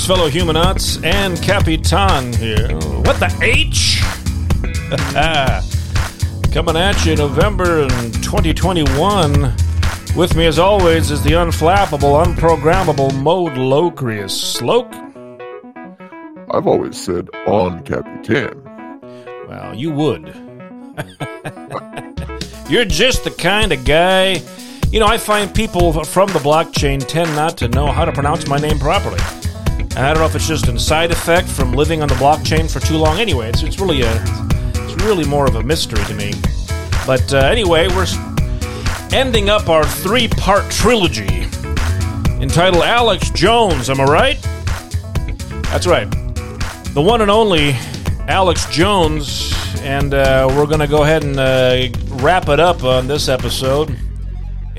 [0.00, 2.68] Greetings, fellow humanauts, and Capitan here.
[3.02, 4.00] What the H?
[6.52, 9.42] Coming at you November in 2021.
[10.16, 14.30] With me, as always, is the unflappable, unprogrammable Mode Locrius.
[14.30, 14.92] Sloke?
[16.50, 18.62] I've always said on Capitan.
[19.48, 20.28] Well, you would.
[22.70, 24.42] You're just the kind of guy.
[24.90, 28.46] You know, I find people from the blockchain tend not to know how to pronounce
[28.46, 29.20] my name properly.
[29.96, 32.70] And I don't know if it's just a side effect from living on the blockchain
[32.70, 33.18] for too long.
[33.18, 34.24] Anyway, it's, it's really a
[34.74, 36.32] it's really more of a mystery to me.
[37.06, 38.06] But uh, anyway, we're
[39.12, 41.48] ending up our three-part trilogy
[42.40, 43.90] entitled Alex Jones.
[43.90, 44.42] Am I right?
[45.64, 46.08] That's right.
[46.94, 47.72] The one and only
[48.28, 51.88] Alex Jones, and uh, we're going to go ahead and uh,
[52.22, 53.96] wrap it up on this episode.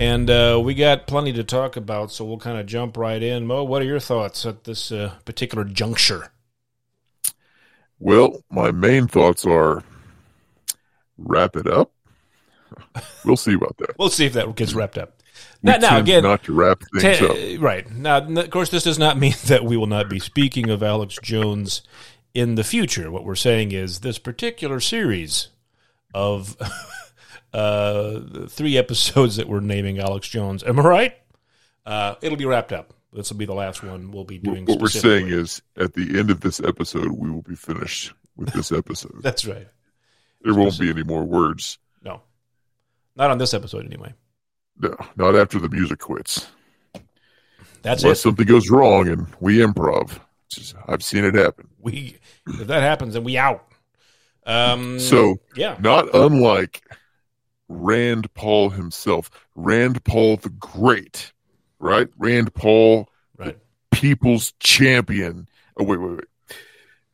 [0.01, 3.45] And uh, we got plenty to talk about, so we'll kind of jump right in.
[3.45, 6.31] Mo, what are your thoughts at this uh, particular juncture?
[7.99, 9.83] Well, my main thoughts are
[11.19, 11.91] wrap it up.
[13.23, 13.99] We'll see about that.
[13.99, 15.21] We'll see if that gets wrapped up.
[15.61, 17.61] We Now, now again, not to wrap things Ta- up.
[17.61, 17.87] Right.
[17.91, 21.19] Now, of course, this does not mean that we will not be speaking of Alex
[21.21, 21.83] Jones
[22.33, 23.11] in the future.
[23.11, 25.49] What we're saying is this particular series
[26.15, 26.57] of
[27.53, 30.63] uh, three episodes that we're naming Alex Jones.
[30.63, 31.17] Am I right?
[31.85, 32.93] Uh, it'll be wrapped up.
[33.13, 34.65] This will be the last one we'll be doing.
[34.65, 38.53] What we're saying is, at the end of this episode, we will be finished with
[38.53, 39.15] this episode.
[39.21, 39.67] that's right.
[40.43, 41.77] there won't be any more words.
[42.03, 42.21] No,
[43.17, 44.13] not on this episode anyway.
[44.79, 46.47] No, not after the music quits.
[47.81, 48.21] That's Unless it.
[48.21, 50.17] something goes wrong and we improv.
[50.49, 51.67] Just- I've seen it happen.
[51.79, 52.17] We
[52.47, 53.67] if that happens, then we out.
[54.45, 56.81] Um, So, yeah, not unlike
[57.73, 61.31] Rand Paul himself, Rand Paul the Great,
[61.79, 62.07] right?
[62.17, 63.57] Rand Paul, right.
[63.91, 65.47] people's champion.
[65.77, 66.57] Oh, wait, wait, wait.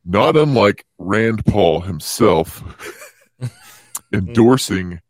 [0.04, 2.62] Not unlike Rand Paul himself
[4.12, 5.00] endorsing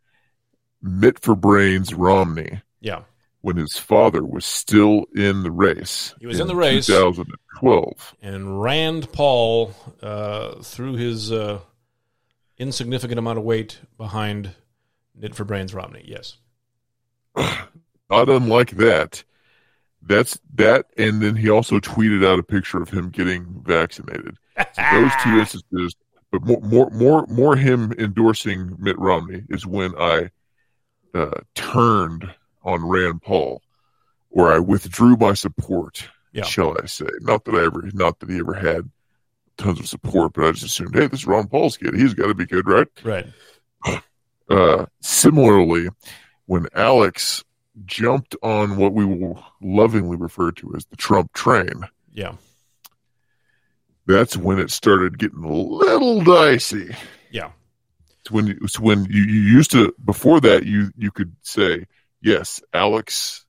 [0.82, 3.02] Mitt for Brains Romney Yeah.
[3.40, 6.14] when his father was still in the race.
[6.20, 6.86] He was in the race.
[6.86, 8.14] 2012.
[8.22, 11.60] And Rand Paul, uh, threw his uh,
[12.58, 14.54] insignificant amount of weight behind
[15.18, 16.04] Knit for Brains Romney.
[16.06, 16.36] Yes.
[17.36, 19.24] Not unlike that.
[20.00, 24.38] That's that, and then he also tweeted out a picture of him getting vaccinated.
[24.56, 25.96] Those two instances,
[26.30, 30.30] but more, more, more, more him endorsing Mitt Romney is when I
[31.14, 33.62] uh, turned on Rand Paul,
[34.28, 36.08] where I withdrew my support.
[36.32, 36.44] Yeah.
[36.44, 37.08] Shall I say?
[37.20, 38.90] Not that I ever, not that he ever had
[39.56, 41.94] tons of support, but I just assumed, hey, this is Ron Paul's kid.
[41.94, 42.86] He's got to be good, right?
[43.02, 43.26] Right.
[44.48, 45.88] Uh, similarly,
[46.46, 47.44] when Alex
[47.84, 52.34] jumped on what we will lovingly refer to as the Trump train, Yeah.
[54.06, 56.94] that's when it started getting a little dicey.
[57.30, 57.50] Yeah.
[58.20, 61.86] It's when it's when you, you used to before that you you could say
[62.20, 63.44] yes, Alex,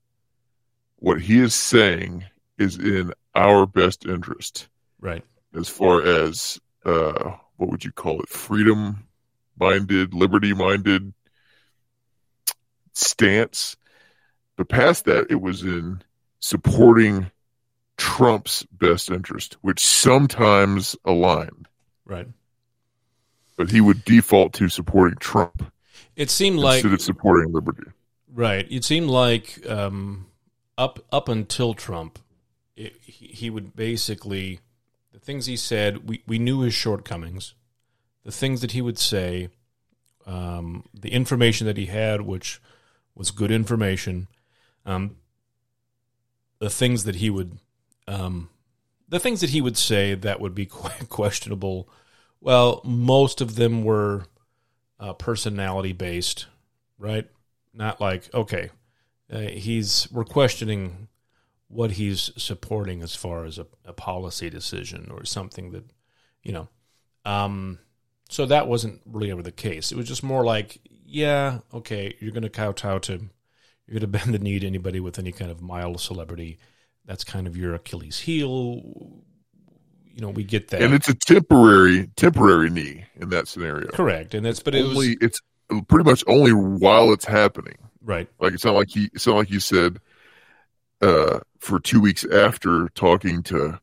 [0.98, 2.26] what he is saying
[2.58, 4.68] is in our best interest
[5.00, 5.24] Right.
[5.56, 9.06] as far as uh, what would you call it, freedom
[9.60, 11.14] minded, liberty minded
[12.94, 13.76] stance.
[14.56, 16.02] But past that, it was in
[16.40, 17.32] supporting
[17.98, 21.68] Trump's best interest, which sometimes aligned,
[22.06, 22.28] Right.
[23.58, 25.72] but he would default to supporting Trump
[26.16, 27.84] It seemed like instead of supporting liberty.
[28.34, 28.66] right.
[28.70, 30.28] It seemed like um,
[30.78, 32.20] up up until Trump,
[32.76, 34.60] it, he, he would basically
[35.12, 36.08] the things he said.
[36.08, 37.54] We we knew his shortcomings.
[38.24, 39.50] The things that he would say,
[40.26, 42.62] um, the information that he had, which
[43.16, 44.28] was good information.
[44.86, 45.18] Um,
[46.60, 47.58] the things that he would,
[48.08, 48.50] um,
[49.08, 51.90] the things that he would say that would be quite questionable.
[52.42, 54.26] Well, most of them were
[55.00, 56.48] uh, personality based,
[56.98, 57.28] right?
[57.74, 58.70] Not like okay,
[59.32, 61.08] uh, he's we're questioning
[61.68, 65.86] what he's supporting as far as a, a policy decision or something that
[66.44, 66.68] you know.
[67.26, 67.80] Um,
[68.30, 69.92] so that wasn't really ever the case.
[69.92, 73.14] It was just more like, yeah, okay, you're going to kowtow to,
[73.88, 76.60] you're going to bend the knee to anybody with any kind of mild celebrity.
[77.06, 78.84] That's kind of your Achilles heel.
[80.14, 80.82] You know, we get that.
[80.82, 83.90] And it's a temporary temporary knee in that scenario.
[83.90, 85.42] correct, and that's but it only was it's
[85.88, 87.78] pretty much only while it's happening.
[88.04, 88.28] right.
[88.40, 90.00] Like it's not like he it's not like you said
[91.02, 93.80] uh for two weeks after talking to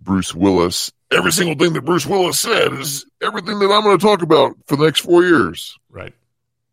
[0.00, 4.22] Bruce Willis, every single thing that Bruce Willis said is everything that I'm gonna talk
[4.22, 5.78] about for the next four years.
[5.90, 6.14] Right.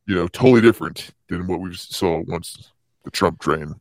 [0.07, 2.71] You know, totally different than what we saw once
[3.03, 3.75] the Trump train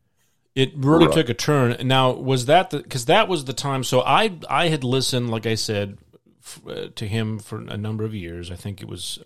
[0.54, 1.76] It really took a turn.
[1.86, 3.84] Now, was that the because that was the time?
[3.84, 5.98] So I I had listened, like I said,
[6.42, 8.50] f- uh, to him for a number of years.
[8.50, 9.18] I think it was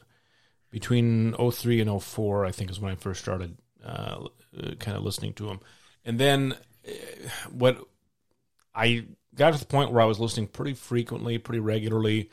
[0.70, 4.26] between 03 and 04, I think is when I first started uh,
[4.58, 5.60] uh, kind of listening to him.
[6.04, 6.54] And then
[6.86, 6.90] uh,
[7.50, 7.78] what
[8.74, 9.06] I
[9.38, 12.31] got to the point where I was listening pretty frequently, pretty regularly.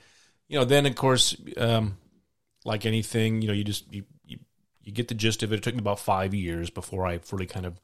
[0.48, 1.98] You know, then of course, um,
[2.66, 4.40] like anything, you know, you just you, you
[4.84, 5.58] you get the gist of it.
[5.58, 7.80] It took me about five years before I fully kind of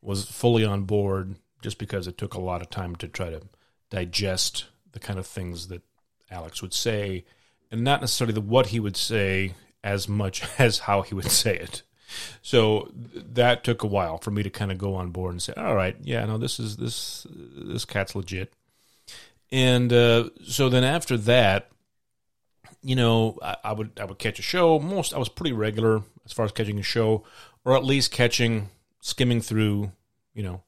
[0.00, 3.42] was fully on board, just because it took a lot of time to try to
[3.90, 5.82] digest the kind of things that
[6.30, 7.24] Alex would say,
[7.70, 9.54] and not necessarily the what he would say
[9.84, 11.82] as much as how he would say it.
[12.42, 15.54] So that took a while for me to kind of go on board and say,
[15.56, 18.52] "All right, yeah, no, this is this this cat's legit."
[19.52, 21.68] And uh, so then after that,
[22.82, 24.80] you know, I, I would I would catch a show.
[24.80, 27.24] Most I was pretty regular as far as catching a show,
[27.64, 28.70] or at least catching
[29.00, 29.92] skimming through,
[30.32, 30.62] you know,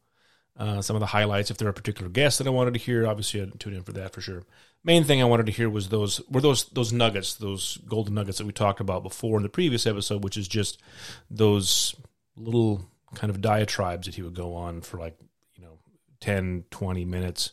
[0.59, 1.51] uh, some of the highlights.
[1.51, 3.93] If there are particular guests that I wanted to hear, obviously I'd tune in for
[3.93, 4.43] that for sure.
[4.85, 8.37] Main thing I wanted to hear was those were those those nuggets, those golden nuggets
[8.37, 10.83] that we talked about before in the previous episode, which is just
[11.31, 11.95] those
[12.37, 12.85] little
[13.15, 15.17] kind of diatribes that he would go on for like
[15.55, 15.79] you know
[16.21, 17.53] 10 20 minutes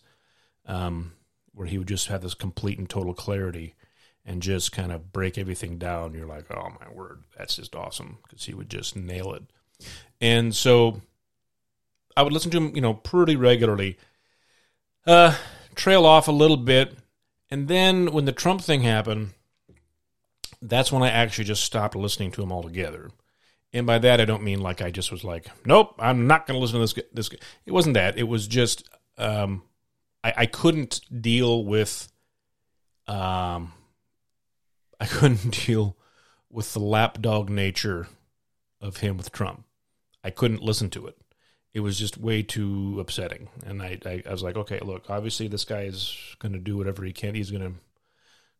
[0.65, 1.13] um,
[1.53, 3.75] where he would just have this complete and total clarity
[4.25, 8.17] and just kind of break everything down you're like oh my word that's just awesome
[8.23, 9.43] because he would just nail it
[10.19, 11.01] and so
[12.15, 13.97] i would listen to him you know pretty regularly
[15.07, 15.35] uh
[15.75, 16.95] trail off a little bit
[17.49, 19.31] and then when the trump thing happened
[20.61, 23.09] that's when i actually just stopped listening to him altogether
[23.73, 26.57] and by that I don't mean like I just was like, nope, I'm not going
[26.57, 27.05] to listen to this.
[27.13, 28.17] This gu-" it wasn't that.
[28.17, 29.63] It was just um,
[30.23, 32.11] I, I couldn't deal with
[33.07, 33.73] um,
[34.99, 35.97] I couldn't deal
[36.49, 38.07] with the lapdog nature
[38.79, 39.65] of him with Trump.
[40.23, 41.17] I couldn't listen to it.
[41.73, 45.47] It was just way too upsetting, and I I, I was like, okay, look, obviously
[45.47, 47.35] this guy is going to do whatever he can.
[47.35, 47.79] He's going to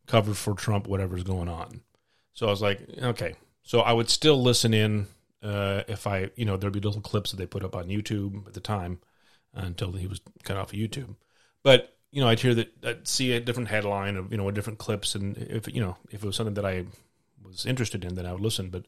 [0.07, 1.81] cover for Trump, whatever's going on.
[2.33, 3.35] So I was like, okay.
[3.63, 5.07] So I would still listen in
[5.43, 8.47] uh, if I, you know, there'd be little clips that they put up on YouTube
[8.47, 8.99] at the time
[9.55, 11.15] uh, until he was cut off of YouTube.
[11.63, 14.51] But you know, I'd hear that, I'd see a different headline of you know a
[14.51, 16.85] different clips, and if you know if it was something that I
[17.43, 18.69] was interested in, then I would listen.
[18.69, 18.85] But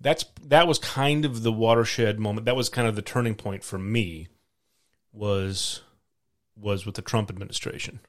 [0.00, 2.46] that's that was kind of the watershed moment.
[2.46, 4.28] That was kind of the turning point for me.
[5.12, 5.82] Was
[6.56, 8.00] was with the Trump administration,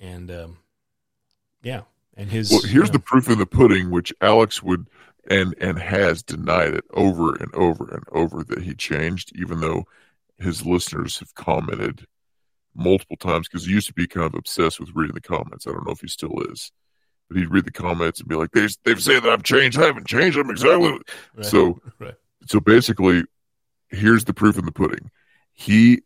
[0.00, 0.58] and um,
[1.62, 1.82] yeah,
[2.16, 2.50] and his.
[2.50, 4.88] Well, here's you know, the proof in the pudding, which Alex would
[5.28, 9.84] and and has denied it over and over and over that he changed, even though
[10.38, 12.06] his listeners have commented
[12.74, 15.66] multiple times because he used to be kind of obsessed with reading the comments.
[15.66, 16.70] I don't know if he still is,
[17.28, 19.78] but he'd read the comments and be like, "They they've said that I've changed.
[19.78, 20.38] I haven't changed.
[20.38, 21.00] I'm exactly." right,
[21.46, 22.14] so- right.
[22.46, 23.24] So basically,
[23.90, 25.10] here's the proof in the pudding.
[25.52, 26.02] He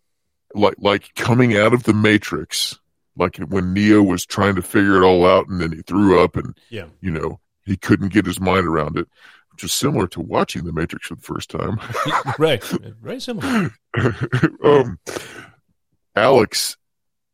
[0.54, 2.78] like like coming out of the Matrix,
[3.16, 6.36] like when Neo was trying to figure it all out, and then he threw up
[6.36, 6.86] and Yeah.
[7.00, 9.06] you know, he couldn't get his mind around it,
[9.52, 11.78] which is similar to watching The Matrix for the first time.
[12.38, 12.62] right,
[13.00, 13.72] very similar.
[14.64, 14.98] um,
[16.16, 16.76] Alex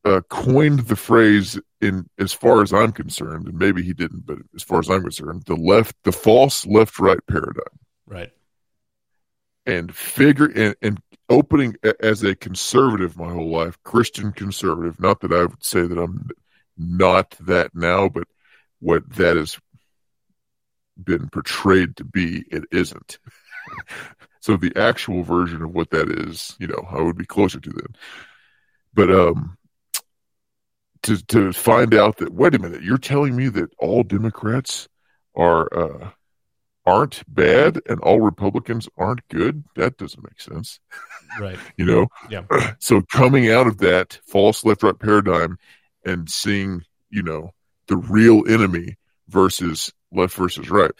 [0.04, 4.38] uh, coined the phrase in, as far as I'm concerned, and maybe he didn't, but
[4.54, 8.32] as far as I'm concerned, the left, the false left-right paradigm, Right,
[9.66, 14.98] and figure and, and opening as a conservative my whole life, Christian conservative.
[15.00, 16.28] Not that I would say that I'm
[16.76, 18.24] not that now, but
[18.80, 19.58] what that has
[21.02, 23.18] been portrayed to be, it isn't.
[24.40, 27.70] so the actual version of what that is, you know, I would be closer to
[27.70, 27.94] then.
[28.94, 29.56] But um
[31.02, 34.88] to to find out that wait a minute, you're telling me that all Democrats
[35.34, 36.10] are uh
[36.86, 39.64] aren't bad and all Republicans aren't good?
[39.76, 40.80] That doesn't make sense.
[41.38, 41.58] right.
[41.76, 42.06] You know?
[42.28, 42.44] Yeah.
[42.80, 45.58] So coming out of that false left right paradigm
[46.04, 47.50] and seeing, you know,
[47.86, 48.96] the real enemy
[49.28, 50.92] versus left versus right.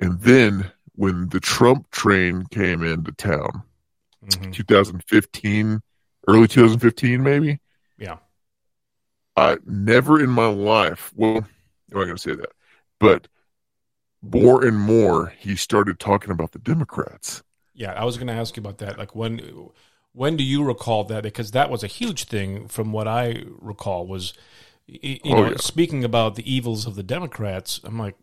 [0.00, 3.62] And then when the Trump train came into town,
[4.22, 5.82] hmm 2015,
[6.26, 7.60] early 2015, maybe.
[7.98, 8.18] Yeah.
[9.36, 11.44] I never in my life, well, I'm
[11.90, 12.52] not going to say that,
[12.98, 13.28] but
[14.22, 17.42] more and more he started talking about the Democrats.
[17.74, 18.98] Yeah, I was going to ask you about that.
[18.98, 19.40] Like when
[20.12, 21.22] when do you recall that?
[21.22, 24.06] Because that was a huge thing from what I recall.
[24.06, 24.32] Was
[24.86, 25.56] you Oh, know yeah.
[25.58, 27.80] speaking about the evils of the Democrats?
[27.84, 28.16] I'm like,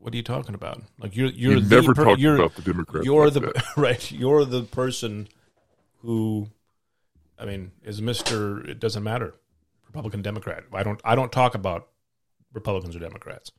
[0.00, 0.82] what are you talking about?
[0.98, 3.06] Like you're you're You the never per- talked you're, about the Democrats.
[3.06, 3.64] you're like the that.
[3.76, 4.10] right.
[4.12, 5.28] You're the person
[5.98, 6.48] who,
[7.40, 8.60] I mean, is Mister.
[8.66, 9.34] It doesn't matter,
[9.86, 10.64] Republican Democrat.
[10.72, 11.88] I don't I don't talk about
[12.52, 13.50] Republicans or Democrats.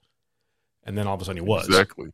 [0.84, 2.10] And then all of a sudden he was exactly,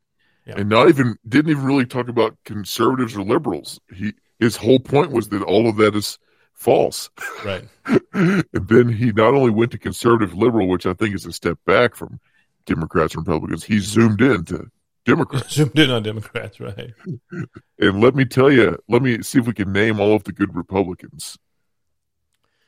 [0.45, 0.55] Yeah.
[0.57, 3.79] and not even didn't even really talk about conservatives or liberals.
[3.93, 6.19] He his whole point was that all of that is
[6.53, 7.09] false.
[7.45, 7.63] Right.
[8.13, 11.57] and then he not only went to conservative liberal, which I think is a step
[11.65, 12.19] back from
[12.65, 14.69] Democrats and Republicans, he zoomed in to
[15.05, 15.53] Democrats.
[15.55, 16.93] Zoomed in on Democrats, right?
[17.79, 20.33] And let me tell you, let me see if we can name all of the
[20.33, 21.38] good Republicans.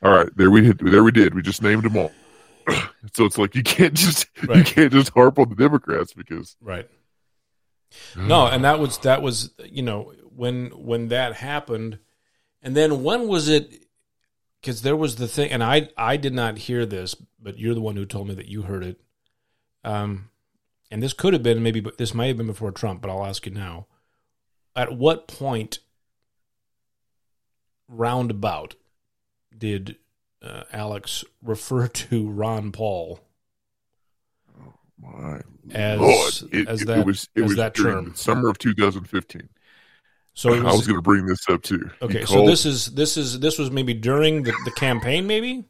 [0.01, 1.33] All right, there we hit, there we did.
[1.33, 2.11] We just named them all.
[3.13, 6.87] so it's like you can't just you can't just harp on the Democrats because Right.
[8.15, 11.99] No, and that was that was you know when when that happened,
[12.61, 13.85] and then when was it?
[14.61, 17.81] Because there was the thing, and I I did not hear this, but you're the
[17.81, 19.01] one who told me that you heard it.
[19.83, 20.29] Um,
[20.91, 23.01] and this could have been maybe, but this might have been before Trump.
[23.01, 23.87] But I'll ask you now:
[24.75, 25.79] At what point,
[27.87, 28.75] roundabout,
[29.57, 29.97] did
[30.41, 33.19] uh, Alex refer to Ron Paul
[35.01, 35.39] my
[35.71, 38.13] as Lord, it, as it- that it was it as was that term?
[38.15, 39.47] summer of 2015.
[40.33, 41.89] So it I was going to bring this up too.
[42.01, 45.65] Okay, so this is this is this was maybe during the, the campaign, maybe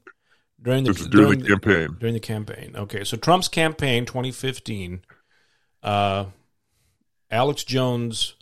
[0.61, 1.95] during the was during the campaign.
[1.99, 2.73] during the campaign.
[2.75, 5.01] Okay, so Trump's campaign, 2015.
[5.81, 6.25] Uh,
[7.31, 8.35] Alex Jones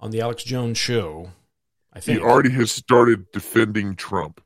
[0.00, 1.30] on the Alex Jones show.
[1.94, 4.42] I He already has started defending Trump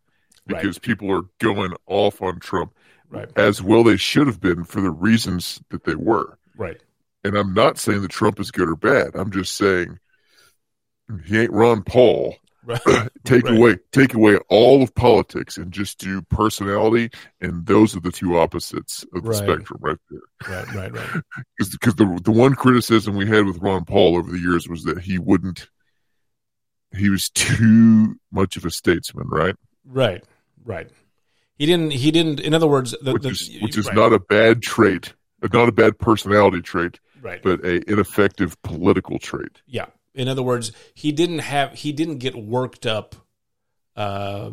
[0.49, 0.59] Right.
[0.62, 2.73] because people are going off on Trump
[3.11, 6.38] right, as well they should have been for the reasons that they were.
[6.57, 6.81] right,
[7.25, 9.11] And I'm not saying that Trump is good or bad.
[9.15, 9.99] I'm just saying
[11.25, 12.37] he ain't Ron Paul.
[12.65, 12.81] right,
[13.25, 13.59] Take Right.
[13.59, 17.11] away take away all of politics and just do personality,
[17.41, 19.43] and those are the two opposites of the Right.
[19.49, 20.21] spectrum right there.
[20.49, 21.23] right, right, right.
[21.59, 25.00] Because the the one criticism we had with Ron Paul over the years was that
[25.00, 25.69] he wouldn't.
[26.97, 29.57] He was too much of a statesman, right?
[29.85, 30.25] Right,
[30.66, 30.90] right.
[31.58, 31.92] He didn't.
[31.92, 32.40] He didn't.
[32.40, 35.14] In other words, the, which the, is which is right, not a bad trait,
[35.52, 37.42] not a bad personality trait, right.
[37.42, 39.62] but a ineffective political trait.
[39.66, 39.87] Yeah.
[40.14, 43.14] In other words, he didn't have he didn't get worked up
[43.94, 44.50] uh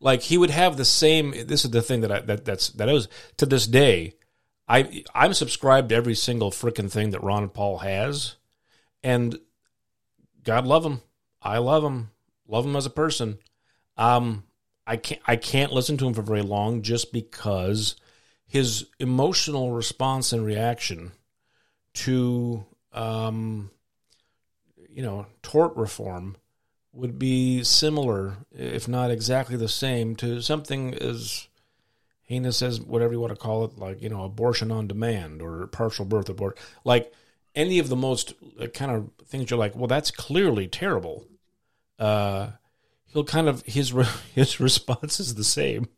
[0.00, 2.88] like he would have the same this is the thing that I that that's that
[2.88, 4.14] I was to this day
[4.68, 8.36] I I'm subscribed to every single freaking thing that Ron Paul has
[9.02, 9.38] and
[10.42, 11.02] God love him.
[11.42, 12.10] I love him.
[12.48, 13.38] Love him as a person.
[13.96, 14.44] Um
[14.90, 17.94] I can't I can't listen to him for very long just because
[18.46, 21.12] his emotional response and reaction
[21.94, 23.70] to um
[24.92, 26.36] you know, tort reform
[26.92, 31.46] would be similar, if not exactly the same, to something as
[32.22, 35.66] heinous as whatever you want to call it, like, you know, abortion on demand or
[35.68, 36.58] partial birth abort.
[36.84, 37.12] Like
[37.54, 41.26] any of the most uh, kind of things you're like, well, that's clearly terrible.
[41.98, 42.50] Uh,
[43.12, 45.88] he'll kind of, his, re- his response is the same.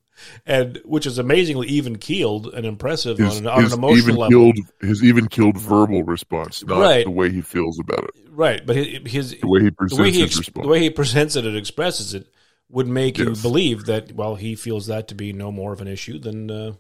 [0.47, 4.17] And which is amazingly even keeled and impressive His, on, an, on an emotional even
[4.17, 4.53] level.
[4.53, 7.05] killed his even killed verbal response, not Right.
[7.05, 8.65] the way he feels about it, Right.
[8.65, 10.65] But his, his the way he the presents way he his ex- response.
[10.65, 12.29] the way he presents it and expresses it
[12.69, 15.89] would make you believe that well he feels that to be no more of an
[15.89, 16.73] issue than uh,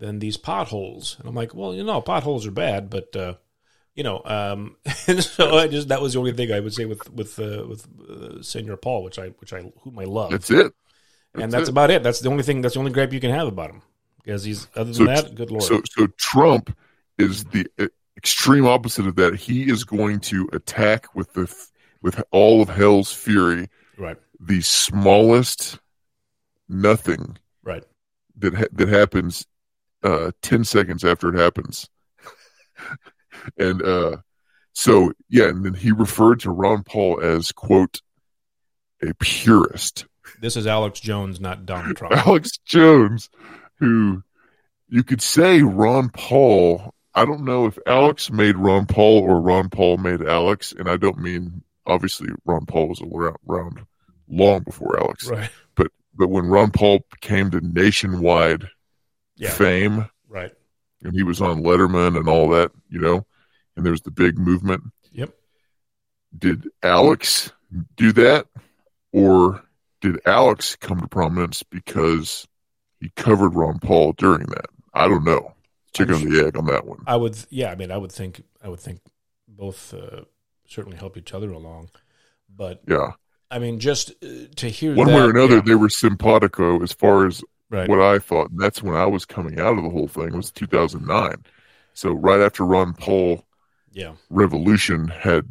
[0.00, 3.34] than these potholes and I'm like well you know potholes are bad but uh,
[3.98, 4.76] you know um,
[5.08, 7.64] and so I just that was the only thing I would say with with uh,
[7.68, 10.30] with uh, Senor Paul which I which I whom I love.
[10.30, 10.72] That's it.
[11.34, 11.72] and that's it.
[11.72, 12.02] about it.
[12.04, 13.82] That's the only thing that's the only gripe you can have about him.
[14.22, 15.64] Because he's other than So- that good lord.
[15.64, 16.76] So, so Trump
[17.18, 17.86] is the uh,
[18.16, 19.34] extreme opposite of that.
[19.34, 21.52] He is going to attack with the
[22.00, 24.16] with all of hell's fury right.
[24.38, 25.78] the smallest
[26.68, 27.84] nothing right.
[28.38, 29.46] that ha- that happens
[30.04, 31.88] uh, ten seconds after it happens,
[33.56, 34.16] and uh,
[34.72, 38.00] so yeah, and then he referred to Ron Paul as quote
[39.02, 40.06] a purist.
[40.40, 42.14] this is Alex Jones not Donald Trump.
[42.26, 43.30] Alex Jones,
[43.78, 44.22] who
[44.88, 46.94] you could say Ron Paul.
[47.14, 50.96] I don't know if Alex made Ron Paul or Ron Paul made Alex, and I
[50.96, 53.80] don't mean obviously Ron Paul was around,
[54.28, 55.50] long before Alex, right.
[55.74, 58.68] But but when Ron Paul came to nationwide
[59.36, 59.50] yeah.
[59.50, 60.52] fame, right.
[61.02, 63.26] and he was on Letterman and all that, you know,
[63.78, 64.82] and there was the big movement.
[65.12, 65.32] Yep.
[66.36, 67.52] Did Alex
[67.96, 68.48] do that,
[69.12, 69.62] or
[70.00, 72.46] did Alex come to prominence because
[73.00, 74.66] he covered Ron Paul during that?
[74.92, 75.54] I don't know.
[75.94, 77.02] Chicken I'm the egg on that one.
[77.06, 77.70] I would, yeah.
[77.70, 79.00] I mean, I would think, I would think
[79.46, 80.22] both uh,
[80.66, 81.90] certainly help each other along.
[82.54, 83.12] But Yeah,
[83.50, 86.82] I mean, just uh, to hear one that, way or another, yeah, they were simpatico
[86.82, 88.50] as far as right, what I thought.
[88.50, 90.36] And that's when I was coming out of the whole thing.
[90.36, 91.44] Was 2009.
[91.94, 93.44] So right after Ron Paul
[93.98, 95.46] yeah, revolution had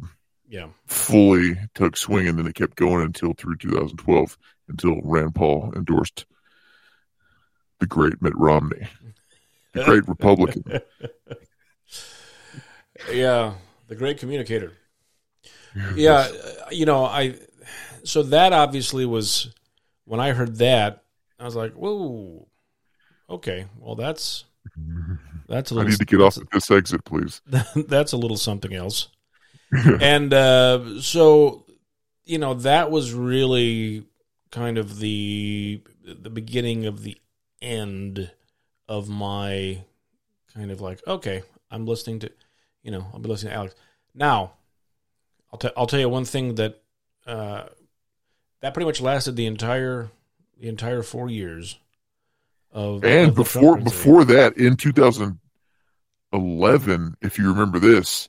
[0.48, 4.38] yeah, fully took swing, and then it kept going until through 2012,
[4.68, 6.24] until Rand Paul endorsed
[7.80, 8.88] the great Mitt Romney,
[9.72, 10.80] the great Republican.
[13.12, 13.54] yeah.
[13.88, 14.72] The great communicator.
[15.94, 16.28] Yeah,
[16.70, 17.36] you know, I
[18.04, 19.52] so that obviously was
[20.04, 21.04] when I heard that,
[21.38, 22.46] I was like, whoa,
[23.30, 24.44] okay, well that's
[25.48, 25.88] that's a I little.
[25.88, 27.40] I need to get off at this exit, please.
[27.74, 29.08] that's a little something else.
[30.00, 31.64] and uh, so,
[32.24, 34.04] you know, that was really
[34.50, 37.18] kind of the the beginning of the
[37.60, 38.30] end
[38.88, 39.82] of my
[40.54, 42.30] kind of like, okay, I'm listening to,
[42.82, 43.74] you know, I'll be listening to Alex.
[44.14, 44.52] Now,
[45.52, 46.82] I'll tell I'll tell you one thing that
[47.26, 47.64] uh,
[48.60, 50.10] that pretty much lasted the entire
[50.58, 51.78] the entire four years
[52.72, 58.28] of And of before before that, in 2011, if you remember this,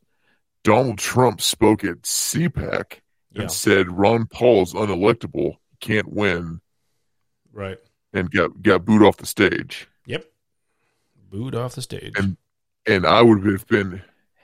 [0.63, 2.99] Donald Trump spoke at CPAC
[3.31, 6.61] yeah, and said Ron Paul is unelectable, can't win,
[7.53, 7.77] right,
[8.13, 9.87] and got got booed off the stage.
[10.05, 10.25] yep,
[11.29, 12.13] booed off the stage.
[12.17, 12.37] And-
[12.87, 14.01] And I would have been,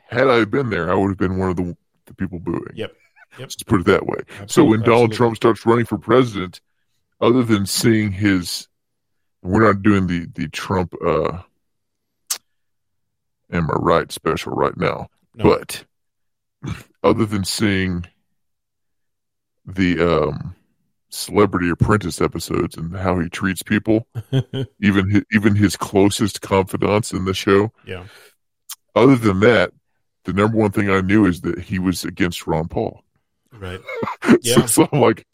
[0.09, 1.75] had I been there, I would have been one of the
[2.05, 2.73] the people booing.
[2.75, 2.91] Yep.
[3.31, 3.39] Yep.
[3.39, 4.19] Let's put it that way.
[4.45, 5.15] So when Donald absolutely.
[5.17, 6.61] Trump starts running for president,
[7.19, 8.67] other than seeing his,
[9.45, 11.41] we're not doing the the Trump uh,
[13.51, 15.43] am I right special right now, No.
[15.43, 15.85] but
[17.03, 18.05] other than seeing
[19.65, 20.55] the um,
[21.09, 24.07] Celebrity Apprentice episodes and how he treats people,
[24.81, 28.05] even his, even his closest confidants in the show, yeah,
[28.95, 29.71] other than that,
[30.25, 33.01] the number one thing I knew is that he was against Ron Paul.
[33.53, 33.79] right,
[34.23, 34.65] so, Yeah.
[34.65, 35.25] so I'm like,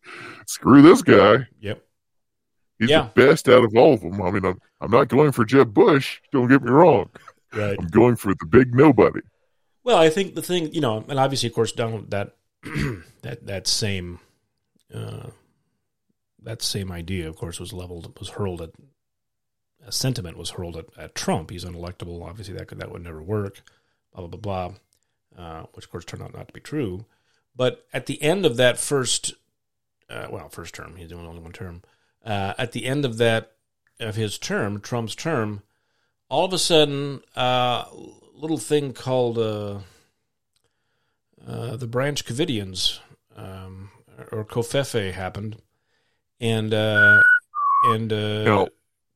[0.47, 1.47] screw this guy.
[1.59, 1.83] yep,
[2.81, 3.09] He's Yeah.
[3.13, 4.19] the best out of all of them.
[4.21, 6.19] I mean, I'm, I'm not going for Jeb Bush.
[6.31, 7.09] Don't get me wrong.
[7.53, 7.77] right.
[7.79, 9.21] I'm going for the big nobody.
[9.83, 12.35] Well, I think the thing, you know, and obviously, of course, Donald that
[13.21, 14.19] that that same
[14.93, 15.27] uh,
[16.41, 18.71] that same idea, of course, was leveled, was hurled at
[19.85, 21.49] a sentiment was hurled at, at Trump.
[21.51, 22.23] He's unelectable.
[22.23, 23.61] Obviously, that could that would never work.
[24.13, 24.75] Blah blah blah blah.
[25.37, 27.05] Uh, which of course turned out not to be true.
[27.55, 29.33] But at the end of that first,
[30.09, 31.81] uh, well, first term, he's doing only one term.
[32.25, 33.53] Uh, at the end of that
[33.99, 35.61] of his term, Trump's term,
[36.29, 37.85] all of a sudden, uh,
[38.35, 39.79] little thing called uh,
[41.47, 42.99] uh, the Branch Covidians
[43.35, 43.89] um,
[44.31, 45.57] or Covfefe happened,
[46.39, 47.21] and uh,
[47.85, 48.67] and uh, Now,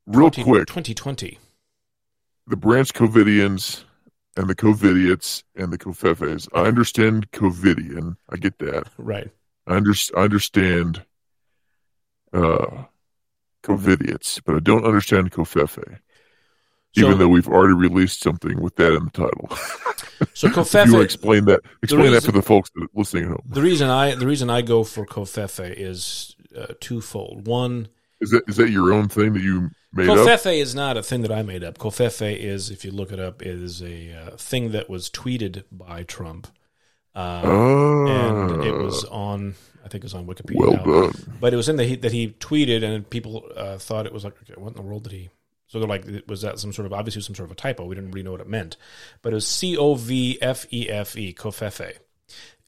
[0.08, 1.40] real 20 quick, 2020.
[2.48, 3.84] the Branch Covidians
[4.38, 6.48] and the Covidiates and the Covfefes.
[6.54, 8.18] I understand Covidian.
[8.30, 8.88] I get that.
[8.98, 9.30] Right.
[9.68, 11.06] I, under, I understand
[12.34, 12.84] uh,
[13.66, 16.00] Covidiates, but I don't understand Covfefe.
[16.98, 19.50] So, even though we've already released something with that in the title.
[20.34, 23.30] so if you explain that, explain that reason- for the folks that are listening at
[23.32, 23.44] home.
[23.50, 27.48] the reason I the reason I go for Covfefe is uh, twofold.
[27.48, 27.90] One,
[28.22, 30.20] Is that is that your own thing that you made up?
[30.20, 31.78] Covfefe is not a thing that I made up.
[31.78, 36.04] Covfefe is, if you look it up, is a uh, thing that was tweeted by
[36.04, 36.48] Trump.
[37.16, 40.58] Uh, Oh, and it was on, I think it was on Wikipedia.
[40.58, 40.84] well now.
[40.84, 41.38] done.
[41.40, 44.24] But it was in the heat that he tweeted, and people uh, thought it was
[44.26, 45.30] like, okay, what in the world did he?
[45.68, 47.86] So they're like, was that some sort of obviously some sort of a typo?
[47.86, 48.78] We didn't really know what it meant,
[49.22, 51.98] but it was C O V F E F E Covfefe,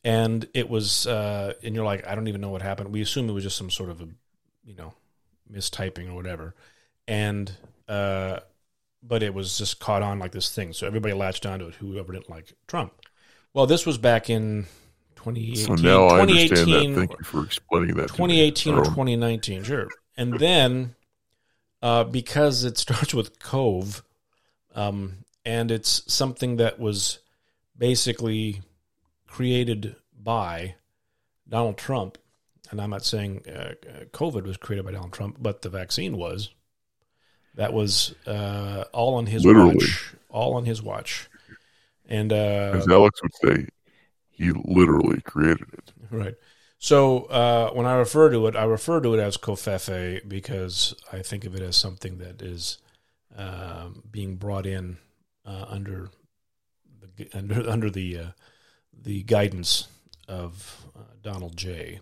[0.04, 2.92] and it was, uh, and you're like, I don't even know what happened.
[2.92, 4.08] We assume it was just some sort of a,
[4.66, 4.94] you know,
[5.52, 6.56] mistyping or whatever,
[7.08, 7.52] and
[7.88, 8.40] uh,
[9.04, 10.74] but it was just caught on like this thing.
[10.74, 11.76] So everybody latched onto it.
[11.76, 12.94] Whoever didn't like Trump.
[13.54, 14.66] Well, this was back in
[15.16, 15.66] 2018.
[15.66, 16.94] So now I understand that.
[16.96, 18.08] Thank you for explaining that.
[18.10, 18.18] to me.
[18.18, 19.90] 2018 or Um, 2019, sure.
[20.16, 20.96] And then
[21.82, 24.04] uh, because it starts with Cove,
[24.76, 27.20] um, and it's something that was
[27.78, 28.62] basically
[29.28, 30.76] created by
[31.48, 32.18] Donald Trump,
[32.70, 33.74] and I'm not saying uh, uh,
[34.12, 36.50] COVID was created by Donald Trump, but the vaccine was.
[37.56, 39.76] That was uh, all on his Literally.
[39.76, 40.14] watch.
[40.30, 41.28] All on his watch.
[42.08, 43.68] And uh, As Alex would say,
[44.30, 45.92] he literally created it.
[46.10, 46.36] Right.
[46.80, 51.22] So uh, when I refer to it, I refer to it as Covfefe because I
[51.22, 52.78] think of it as something that is
[53.36, 54.98] um, being brought in
[55.46, 56.10] uh, under
[57.16, 58.28] the under under the uh,
[58.94, 59.88] the guidance
[60.28, 62.00] of uh, Donald J.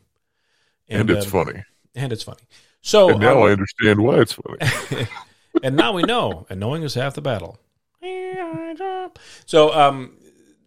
[0.87, 1.63] And, it's um, funny.
[1.95, 2.43] And it's funny.
[2.81, 5.07] So and now um, I understand why it's funny.
[5.63, 7.57] and now we know, and knowing is half the battle.
[9.45, 10.17] So um,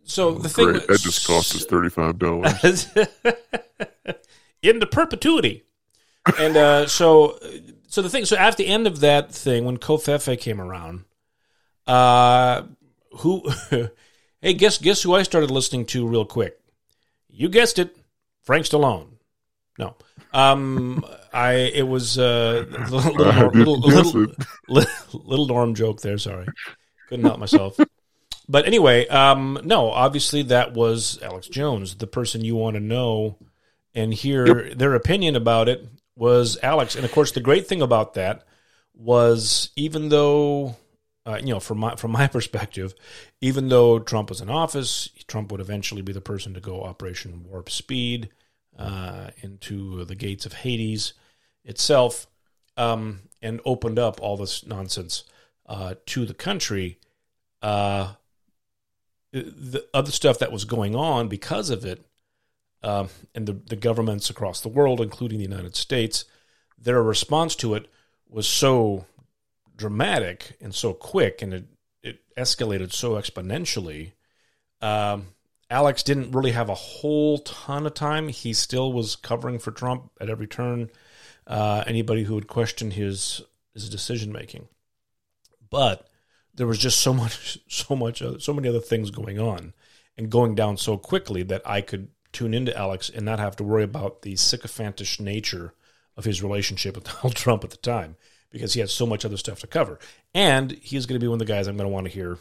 [0.05, 0.87] so the thing Great.
[0.87, 2.18] That just cost us $35.
[4.62, 5.64] into perpetuity.
[6.38, 7.38] And uh, so,
[7.88, 8.24] so the thing.
[8.24, 11.05] So at the end of that thing, when Covfefe came around,
[11.87, 12.62] uh,
[13.18, 13.48] who?
[14.40, 16.59] hey, guess guess who I started listening to real quick?
[17.29, 17.96] You guessed it,
[18.42, 19.09] Frank Stallone.
[19.79, 19.94] No,
[20.33, 24.27] um, I it was uh, little, little, little, little,
[24.68, 26.18] little, little Norm joke there.
[26.18, 26.46] Sorry,
[27.09, 27.79] couldn't help myself.
[28.49, 33.37] But anyway, um, no, obviously that was Alex Jones, the person you want to know
[33.94, 36.94] And here, their opinion about it was Alex.
[36.97, 38.44] And of course, the great thing about that
[38.94, 40.77] was even though,
[41.27, 42.94] uh, you know, from my from my perspective,
[43.40, 47.44] even though Trump was in office, Trump would eventually be the person to go Operation
[47.44, 48.31] Warp Speed
[48.79, 51.12] uh, into the gates of Hades
[51.64, 52.27] itself,
[52.77, 55.25] um, and opened up all this nonsense
[55.69, 56.99] uh, to the country.
[57.63, 58.13] Uh,
[59.33, 62.05] the other stuff that was going on because of it,
[62.83, 66.25] um, and the, the governments across the world, including the United States,
[66.79, 67.89] their response to it
[68.29, 69.05] was so
[69.77, 71.65] dramatic and so quick, and it,
[72.03, 74.13] it escalated so exponentially.
[74.81, 75.29] Um,
[75.71, 78.29] Alex didn't really have a whole ton of time.
[78.29, 80.91] He still was covering for Trump at every turn.
[81.47, 83.43] Uh, anybody who would question his
[83.75, 84.69] his decision making,
[85.71, 86.09] but
[86.55, 89.73] there was just so much, so much, so many other things going on,
[90.17, 93.65] and going down so quickly that I could tune into Alex and not have to
[93.65, 95.73] worry about the sycophantish nature
[96.17, 98.17] of his relationship with Donald Trump at the time
[98.51, 99.99] because he had so much other stuff to cover.
[100.35, 102.39] And he's going to be one of the guys I'm going to want to hear.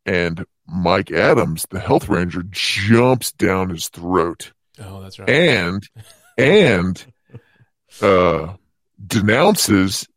[0.06, 5.30] And Mike Adams, the health ranger, jumps down his throat Oh, that's right.
[5.30, 5.88] and
[6.38, 7.06] and
[8.01, 8.54] uh,
[9.06, 10.08] denounces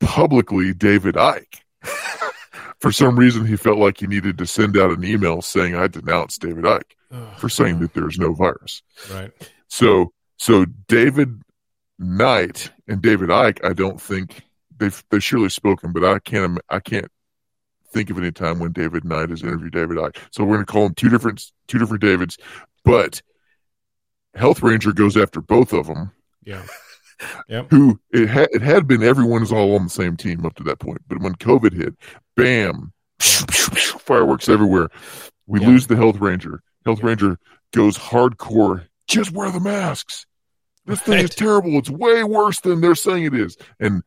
[0.00, 1.60] publicly David Icke.
[2.80, 5.86] for some reason, he felt like he needed to send out an email saying, "I
[5.86, 9.30] denounce David Icke Ugh, for saying that there's no virus." right,
[9.68, 11.40] So, so David
[11.98, 14.42] Knight and David Icke, I don't think
[14.76, 17.10] they've they've surely spoken, but I can't I can't
[17.92, 20.16] think of any time when David Knight has interviewed David Icke.
[20.30, 22.38] So we're going to call them two different two different Davids,
[22.84, 23.22] but
[24.34, 26.12] Health Ranger goes after both of them.
[26.44, 26.62] yeah,
[27.48, 30.54] yep, Who it had it had been everyone was all on the same team up
[30.56, 31.94] to that point, but when COVID hit,
[32.36, 34.88] bam, fireworks everywhere.
[35.46, 35.68] We Yeah.
[35.68, 36.62] lose the Health Ranger.
[36.84, 37.06] Health Yeah.
[37.06, 37.38] Ranger
[37.72, 38.86] goes hardcore.
[39.08, 40.26] Just wear the masks.
[40.86, 41.76] This thing is terrible.
[41.78, 43.56] It's way worse than they're saying it is.
[43.80, 44.02] And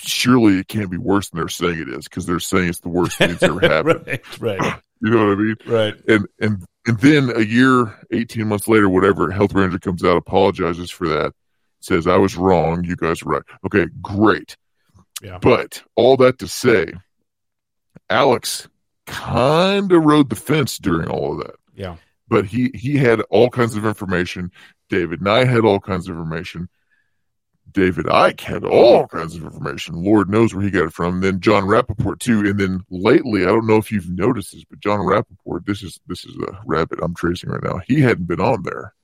[0.00, 2.88] surely it can't be worse than they're saying it is because they're saying it's the
[2.88, 4.06] worst thing that's ever happened.
[4.40, 5.56] right, right, You know what I mean?
[5.66, 5.94] right.
[6.08, 10.90] And and and then a year, eighteen months later, whatever, Health Ranger comes out, apologizes
[10.90, 11.32] for that,
[11.80, 12.84] says I was wrong.
[12.84, 13.42] You guys were right.
[13.66, 14.56] Okay, great.
[15.22, 15.38] Yeah.
[15.40, 16.92] But all that to say,
[18.08, 18.68] Alex
[19.06, 21.96] kind of rode the fence during all of that Yeah,
[22.28, 24.50] but he he had all kinds of information.
[24.88, 26.68] David Knight had all kinds of information.
[27.72, 30.02] David Icke had all kinds of information.
[30.02, 31.20] Lord knows where he got it from.
[31.20, 32.40] then Jon Rappoport too.
[32.40, 36.00] And then lately, I don't know if you've noticed this, but Jon Rappoport, this is
[36.06, 37.80] this is a rabbit I'm tracing right now.
[37.86, 38.94] He hadn't been on there,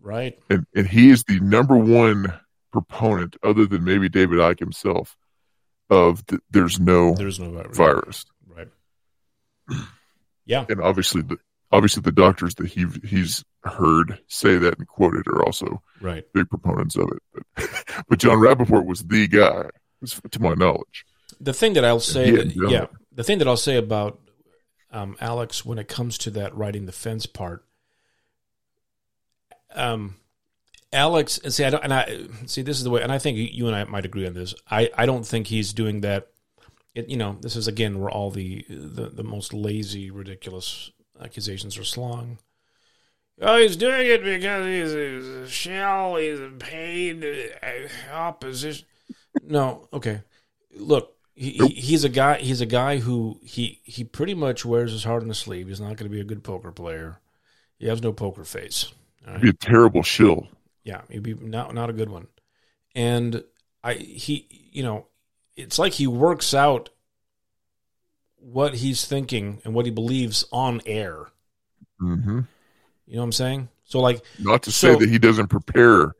[0.00, 0.38] right.
[0.50, 2.32] and and he is the number one
[2.72, 5.16] proponent, other than maybe David Icke himself,
[5.90, 7.76] of th- there's no There's no virus.
[7.76, 8.24] virus.
[8.48, 8.68] Right.
[10.44, 11.36] Yeah, and obviously the
[11.72, 16.24] obviously the doctors that he he's heard say that and quoted are also right.
[16.32, 17.44] big proponents of it.
[17.56, 19.64] But, but Jon Rappoport was the guy,
[20.30, 21.06] to my knowledge.
[21.40, 22.68] The thing that I'll say, Yeah, that, yeah.
[22.68, 24.20] yeah, the thing that I'll say about
[24.90, 27.64] um, Alex when it comes to that riding the fence part,
[29.74, 30.16] um,
[30.92, 33.38] Alex, and see, I don't, and I see this is the way, and I think
[33.38, 34.54] you and I might agree on this.
[34.70, 36.28] I, I don't think he's doing that.
[36.94, 40.90] It, you know, this is again where all the, the the most lazy, ridiculous
[41.22, 42.38] accusations are slung.
[43.40, 46.16] Oh, he's doing it because he's a shell.
[46.16, 48.86] He's a paid uh, opposition.
[49.42, 50.22] No, okay.
[50.76, 52.38] Look, he, he, he's a guy.
[52.38, 55.68] He's a guy who he he pretty much wears his heart on his sleeve.
[55.68, 57.20] He's not going to be a good poker player.
[57.78, 58.92] He has no poker face.
[59.26, 60.48] He'd be a terrible shill.
[60.84, 62.28] Yeah, he'd be not not a good one.
[62.94, 63.42] And
[63.82, 65.06] I he you know,
[65.56, 66.90] it's like he works out
[68.42, 71.28] what he's thinking and what he believes on air.
[71.98, 72.40] hmm
[73.06, 73.68] You know what I'm saying?
[73.84, 76.14] So like Not to So- say that he doesn't prepare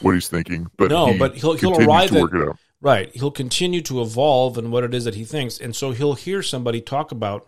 [0.00, 2.56] what he's thinking, but No, he but he'll- he'll arrive at-.
[2.82, 3.14] Right.
[3.14, 5.58] He'll continue to evolve in what it is that he thinks.
[5.58, 7.46] And so he'll hear somebody talk about,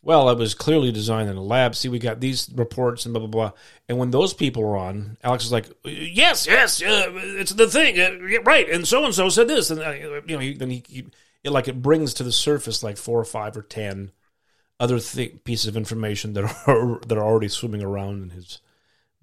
[0.00, 1.74] well, it was clearly designed in a lab.
[1.74, 3.50] See, we got these reports and blah, blah, blah.
[3.88, 7.98] And when those people are on, Alex is like, yes, yes, uh, it's the thing.
[7.98, 8.68] Uh, right.
[8.70, 9.70] And so and so said this.
[9.70, 11.06] And, uh, you know, he, then he, he
[11.48, 14.12] it, like, it brings to the surface like four or five or 10
[14.80, 18.60] other th- pieces of information that are, that are already swimming around in his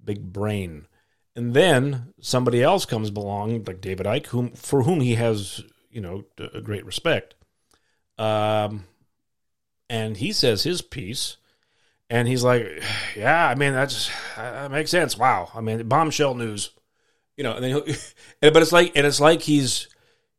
[0.04, 0.86] big brain.
[1.34, 6.00] And then somebody else comes along, like David Icke, whom for whom he has, you
[6.00, 7.34] know, a great respect.
[8.18, 8.84] Um,
[9.90, 11.36] and he says his piece,
[12.08, 12.82] and he's like,
[13.14, 15.18] "Yeah, I mean that's that makes sense.
[15.18, 16.70] Wow, I mean bombshell news,
[17.36, 17.82] you know." And then,
[18.40, 19.88] but it's like, and it's like he's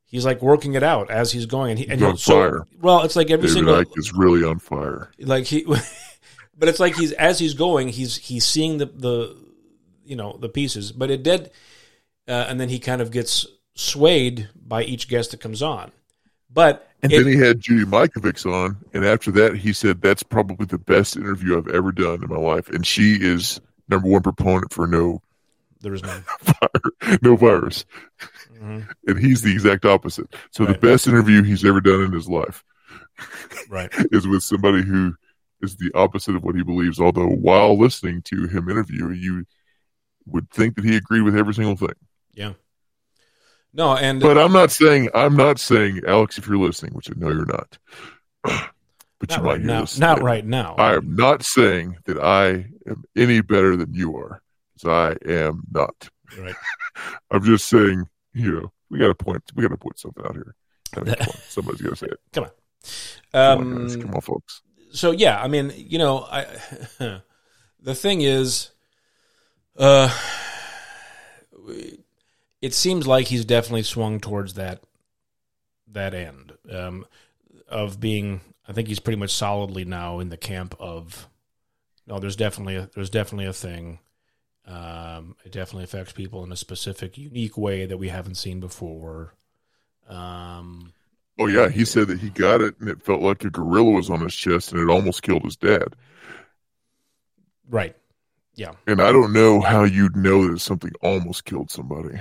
[0.07, 2.67] he's like working it out as he's going, and he and He's on so fire.
[2.81, 5.11] well, it's like every David single Icke is really on fire.
[5.19, 5.63] like he
[6.57, 9.35] but it's like he's as he's going he's he's seeing the the
[10.05, 11.51] you know the pieces but it did
[12.27, 15.91] uh, and then he kind of gets swayed by each guest that comes on
[16.49, 20.23] but And it- then he had Judy Mikovits on, and after that, he said that's
[20.23, 22.69] probably the best interview I've ever done in my life.
[22.69, 25.21] And she is number one proponent for no
[25.81, 27.85] there is no fire, no virus,
[28.59, 28.87] Mhm.
[29.07, 30.33] and he's the exact opposite.
[30.51, 30.73] So Right.
[30.73, 32.63] the best interview he's ever done in his life
[33.69, 35.13] right is with somebody who
[35.61, 36.99] is the opposite of what he believes.
[36.99, 39.45] Although while listening to him interview, you
[40.25, 41.95] would think that he agreed with every single thing.
[42.33, 42.53] yeah
[43.73, 47.13] no and But I'm not saying I'm not saying Alex, if you're listening, which I
[47.17, 47.77] know you're not,
[48.43, 49.97] but not you might right hear now this.
[49.99, 54.41] not right now I am not saying that I am any better than you are,
[54.81, 56.09] 'cause I am not.
[56.37, 56.55] right
[57.31, 60.33] I'm just saying, you know, we got to point, we got to put something out
[60.35, 60.55] here.
[60.95, 62.19] I mean, come on, somebody's got to say it.
[62.33, 62.51] Come on,
[63.33, 63.95] guys.
[63.95, 64.61] um come on, folks.
[64.91, 66.45] so yeah i mean you know i
[67.81, 68.69] the thing is
[69.77, 70.09] uh
[72.61, 74.81] it seems like he's definitely swung towards that
[75.91, 77.05] that end um
[77.67, 81.27] of being i think he's pretty much solidly now in the camp of
[82.05, 83.99] no there's definitely a there's definitely a thing
[84.67, 89.33] um it definitely affects people in a specific unique way that we haven't seen before
[90.09, 90.93] um
[91.39, 94.09] Oh yeah, he said that he got it and it felt like a gorilla was
[94.09, 95.95] on his chest and it almost killed his dad.
[97.69, 97.95] right
[98.55, 98.71] Yeah.
[98.87, 102.19] And I don't know how you'd know that something almost killed somebody,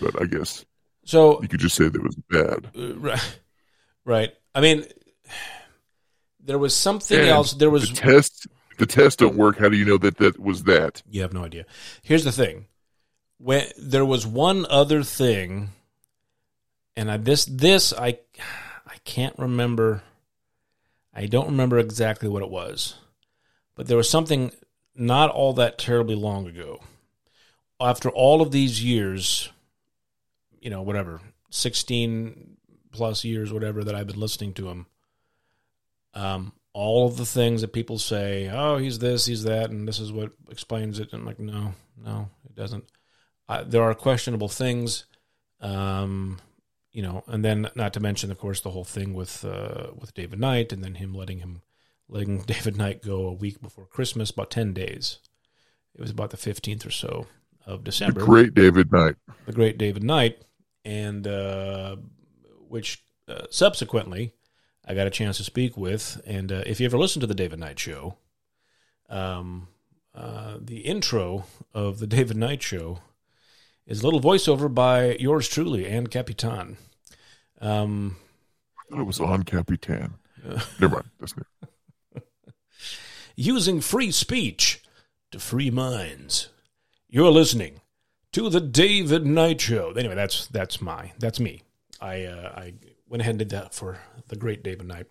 [0.00, 0.64] but I guess
[1.04, 2.70] so you could just say that it was bad.
[2.76, 3.38] Uh, right
[4.04, 4.84] right i mean
[6.40, 8.46] there was something And else there was the test.
[8.78, 9.58] The tests don't work.
[9.58, 11.02] How do you know that that was that?
[11.10, 11.64] you have no idea
[12.02, 12.66] here's the thing
[13.38, 15.70] when there was one other thing
[16.96, 18.18] and I, this this i
[18.86, 20.02] i can't remember
[21.14, 22.96] i don't remember exactly what it was
[23.74, 24.52] but there was something
[24.94, 26.80] not all that terribly long ago
[27.80, 29.50] after all of these years
[30.60, 32.56] you know whatever 16
[32.92, 34.86] plus years whatever that i've been listening to him
[36.14, 39.98] um all of the things that people say oh he's this he's that and this
[39.98, 41.10] is what explains it.
[41.12, 42.84] And i'm like no no it doesn't.
[43.48, 45.06] I, there are questionable things
[45.62, 46.38] um
[46.92, 50.12] you know and then not to mention of course the whole thing with uh with
[50.12, 51.62] david knight and then him letting him
[52.08, 55.18] letting david knight go a week before christmas about 10 days.
[55.94, 57.26] It was about the 15th or so
[57.64, 59.16] of The december great David Knight.
[59.46, 60.42] the great David Knight,
[60.84, 61.96] and uh,
[62.68, 64.34] which uh, subsequently
[64.86, 66.20] I got a chance to speak with.
[66.26, 68.16] And uh, if you ever listen to the David Knight show,
[69.08, 69.68] um,
[70.14, 71.44] uh, the intro
[71.74, 73.00] of the David Knight show
[73.86, 76.76] is a little voiceover by yours truly and Capitan.
[77.60, 78.16] Um,
[78.90, 80.14] it was on Capitan.
[80.80, 81.10] Never mind.
[81.18, 81.34] That's
[83.36, 84.82] using free speech
[85.30, 86.48] to free minds.
[87.08, 87.80] You're listening
[88.32, 89.92] to the David Knight Show.
[89.92, 91.62] Anyway, that's that's my that's me.
[92.00, 92.74] I uh, I
[93.08, 95.06] went ahead and did that for the great David Knight.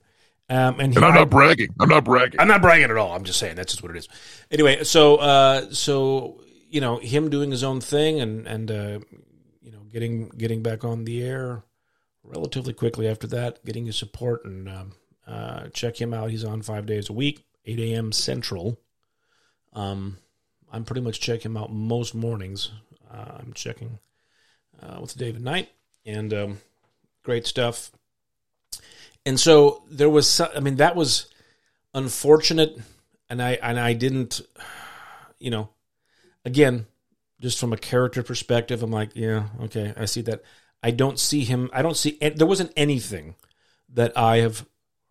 [0.49, 1.73] Um, and he, And I'm not bragging.
[1.79, 2.39] I'm not bragging.
[2.39, 3.13] I'm not bragging at all.
[3.13, 4.07] I'm just saying that's just what it is.
[4.51, 8.99] Anyway, so uh, so you know him doing his own thing and and uh,
[9.61, 11.63] you know getting getting back on the air
[12.23, 14.91] relatively quickly after that, getting his support and um,
[15.27, 16.31] uh, check him out.
[16.31, 18.11] He's on five days a week, 8 a.m.
[18.11, 18.79] Central.
[19.73, 20.17] Um,
[20.71, 22.71] I'm pretty much checking him out most mornings.
[23.11, 23.99] Uh, I'm checking
[24.81, 25.69] uh, with David Knight
[26.05, 26.57] and um,
[27.25, 27.91] great stuff.
[29.25, 31.27] And so there was, I mean, that was
[31.93, 32.77] unfortunate,
[33.29, 34.41] and I and I didn't,
[35.39, 35.69] you know,
[36.45, 36.85] again,
[37.41, 40.43] just from a character perspective, I'm like, yeah, okay, I see that.
[40.83, 41.69] I don't see him.
[41.73, 42.17] I don't see.
[42.21, 43.35] There wasn't anything
[43.89, 44.67] that I have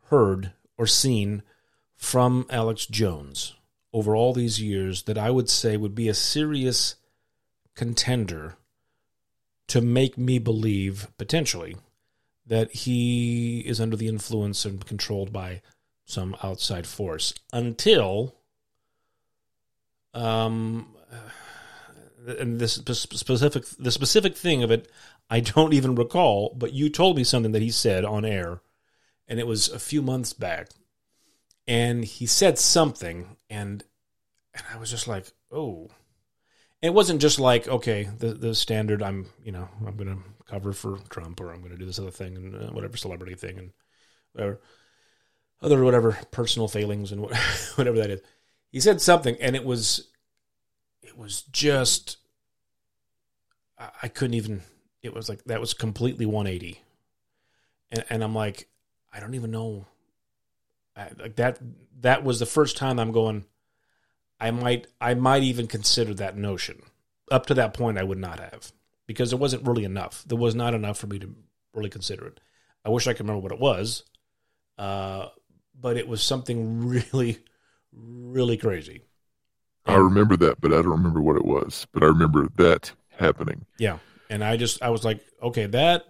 [0.07, 1.43] heard or seen
[1.97, 3.55] from Alex Jones
[3.93, 6.95] over all these years that I would say would be a serious
[7.75, 8.55] contender
[9.67, 11.77] to make me believe potentially
[12.47, 15.63] that he is under the influence and controlled by
[16.05, 18.35] some outside force until
[20.13, 20.95] um
[22.27, 24.91] and this specific the specific thing of it
[25.31, 28.61] I don't even recall but you told me something that he said on air
[29.27, 30.69] and it was a few months back
[31.67, 33.83] and he said something and
[34.55, 35.89] and I was just like oh
[36.85, 40.73] it wasn't just like okay the the standard I'm you know I'm going to cover
[40.73, 43.59] for Trump or I'm going to do this other thing and uh, whatever celebrity thing
[43.59, 43.71] and
[44.33, 44.61] whatever
[45.65, 47.23] other whatever personal failings and
[47.75, 48.21] whatever that is.
[48.71, 50.09] He said something, and it was
[51.03, 52.19] it was just
[53.79, 54.63] I couldn't even.
[55.03, 56.81] It was like that was completely 180,
[57.91, 58.69] and and I'm like
[59.13, 59.87] I don't even know.
[60.97, 61.59] I, like that
[62.01, 63.45] that was the first time I'm going.
[64.45, 66.83] I might I might even consider that notion.
[67.31, 68.73] Up to that point, I would not have
[69.07, 70.23] because it wasn't really enough.
[70.27, 71.35] There was not enough for me to
[71.73, 72.41] really consider it.
[72.85, 74.05] I wish I could remember what it was,
[74.77, 75.29] uh,
[75.81, 77.39] but it was something really,
[77.91, 79.01] really crazy.
[79.87, 81.87] I remember that, but I don't remember what it was.
[81.95, 83.65] But I remember that happening.
[83.79, 83.97] Yeah,
[84.29, 86.05] and I just I was like, okay, that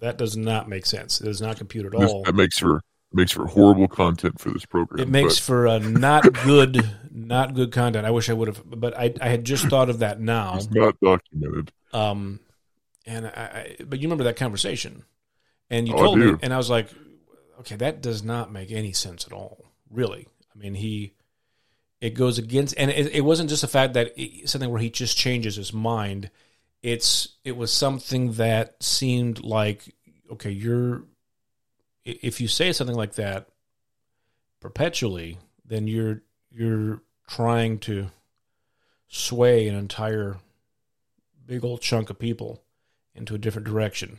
[0.00, 1.18] that does not make sense.
[1.22, 2.24] It does not compute at all.
[2.24, 5.00] That makes for makes for horrible content for this program.
[5.00, 5.44] It makes but.
[5.44, 8.06] for a not good, not good content.
[8.06, 10.56] I wish I would have, but I I had just thought of that now.
[10.56, 11.72] It's not documented.
[11.92, 12.40] Um,
[13.06, 15.04] and I, I but you remember that conversation,
[15.68, 16.88] and you Oh, told me, and I was like,
[17.60, 19.64] okay, that does not make any sense at all.
[19.90, 21.14] Really, I mean, he
[22.00, 24.90] it goes against, and it, it wasn't just the fact that it, something where he
[24.90, 26.30] just changes his mind.
[26.82, 29.94] It's it was something that seemed like
[30.32, 31.02] okay, you're
[32.04, 33.48] if you say something like that
[34.60, 38.08] perpetually, then you're you're trying to
[39.08, 40.38] sway an entire
[41.46, 42.62] big old chunk of people
[43.14, 44.18] into a different direction.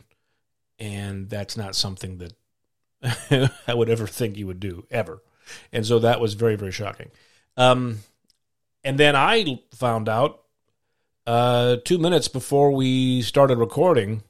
[0.78, 5.22] And that's not something that I would ever think you would do, ever.
[5.72, 7.10] And so that was very, very shocking.
[7.56, 8.00] Um,
[8.84, 10.42] and then I found out
[11.26, 14.22] uh, two minutes before we started recording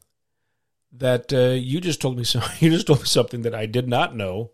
[0.93, 2.41] that uh, you just told me so.
[2.61, 4.51] You just told me something that I did not know.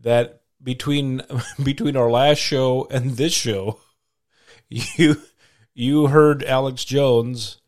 [0.00, 1.22] That between
[1.62, 3.80] between our last show and this show,
[4.68, 5.22] you
[5.74, 7.58] you heard Alex Jones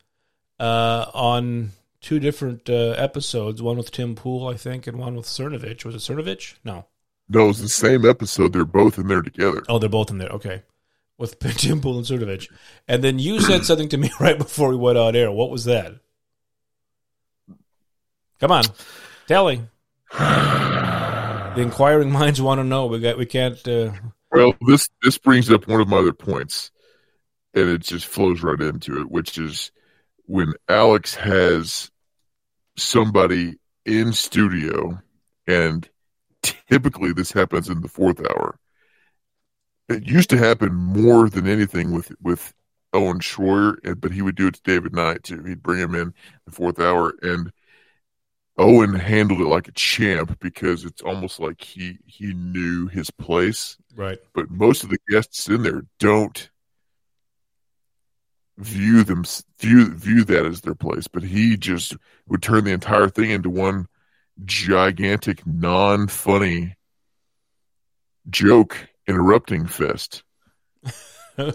[0.58, 3.60] uh, on two different uh, episodes.
[3.60, 5.84] One with Tim Pool, I think, and one with Cernovich.
[5.84, 6.54] Was it Cernovich?
[6.64, 6.86] No.
[7.28, 8.52] No, it was the same episode.
[8.52, 9.64] They're both in there together.
[9.68, 10.28] Oh, they're both in there.
[10.28, 10.62] Okay.
[11.18, 12.48] With Tim Pool and Cernovich.
[12.86, 15.32] And then you said something to me right before we went on air.
[15.32, 15.94] What was that?
[18.40, 18.64] Come on.
[19.26, 19.62] Tell me.
[20.12, 22.86] The inquiring minds want to know.
[22.86, 23.92] We got we can't uh,
[24.30, 26.70] Well, this this brings up one of my other points,
[27.54, 29.72] and it just flows right into it, which is
[30.26, 31.90] when Alex has
[32.76, 33.54] somebody
[33.86, 35.00] in studio,
[35.46, 35.88] and
[36.42, 38.58] typically this happens in the fourth hour.
[39.88, 42.52] It used to happen more than anything with with
[42.92, 45.42] Owen Schroyer, but he would do it to David Knight too.
[45.42, 46.12] He'd bring him in
[46.44, 47.50] the fourth hour, and
[48.58, 53.76] Owen handled it like a champ because it's almost like he he knew his place
[53.94, 54.18] right.
[54.34, 56.48] but most of the guests in there don't
[58.58, 59.24] view them
[59.58, 61.94] view view that as their place but he just
[62.26, 63.86] would turn the entire thing into one
[64.44, 66.74] gigantic non-funny
[68.30, 70.22] joke interrupting fest
[71.38, 71.52] you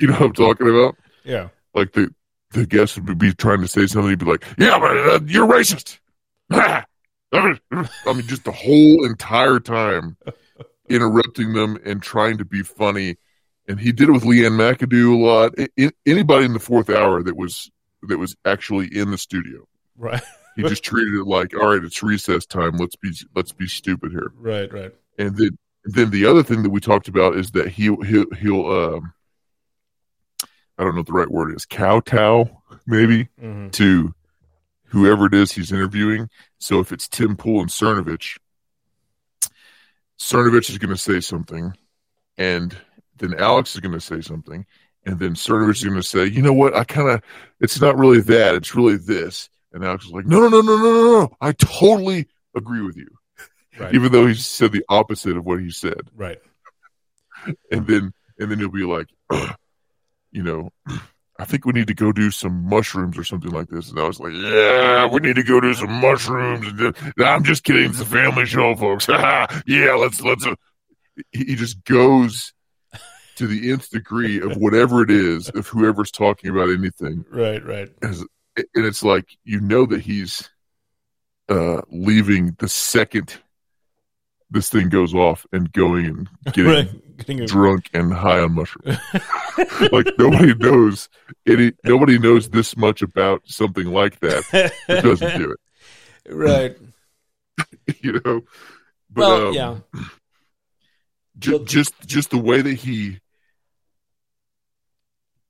[0.00, 1.48] know what i'm talking about Yeah.
[1.74, 2.12] like the
[2.52, 5.46] the guest would be trying to say something he'd be like yeah but uh, you're
[5.48, 5.98] racist
[6.52, 6.84] i
[8.06, 10.16] mean just the whole entire time
[10.88, 13.16] interrupting them and trying to be funny.
[13.68, 15.52] And he did it with Leanne McAdoo a lot.
[15.56, 17.70] I- I- anybody in the fourth hour that was
[18.02, 20.20] that was actually in the studio, Right.
[20.56, 22.76] he just treated it like, all right, it's recess time.
[22.76, 24.32] Let's be let's be stupid here.
[24.36, 24.92] Right, right.
[25.16, 28.66] And then then the other thing that we talked about is that he he'll, he'll
[28.66, 29.14] um,
[30.82, 32.50] I don't know what the right word is, kowtow
[32.88, 34.12] maybe hmm to
[34.86, 36.28] whoever it is he's interviewing.
[36.58, 38.36] So if it's Tim Pool and Cernovich,
[40.18, 41.72] Cernovich is going to say something,
[42.36, 42.76] and
[43.18, 44.66] then Alex is going to say something,
[45.06, 46.74] and then Cernovich is going to say, "You know what?
[46.74, 47.22] I kind of,
[47.60, 48.56] it's not really that.
[48.56, 51.36] It's really this." And Alex is like, "No, no, no, no, no, no, no.
[51.40, 52.26] I totally
[52.56, 53.08] agree with you,"
[53.78, 53.94] Right.
[53.94, 56.40] even though he said the opposite of what he said Right.
[57.70, 59.06] and then and then he'll be like,
[60.32, 60.70] you know,
[61.38, 63.90] I think we need to go do some mushrooms or something like this.
[63.90, 66.66] And I was like, yeah, we need to go do some mushrooms.
[66.68, 67.90] And I'm just kidding.
[67.90, 69.08] It's a family show, folks.
[69.66, 70.54] yeah, let's, let's, uh,
[71.30, 72.52] he just goes
[73.36, 77.24] to the nth degree of whatever it is, of whoever's talking about anything.
[77.30, 77.88] Right, right.
[78.02, 78.26] And
[78.74, 80.50] it's like, you know that he's
[81.48, 83.34] uh, leaving the second
[84.52, 87.16] this thing goes off and going and getting, right.
[87.16, 88.98] getting drunk and high on mushrooms.
[89.92, 91.08] like nobody knows
[91.46, 95.58] any nobody knows this much about something like that that doesn't do it.
[96.28, 96.76] Right.
[98.00, 98.42] you know.
[99.10, 99.76] But, well, um, yeah.
[101.38, 103.18] Just, just just the way that he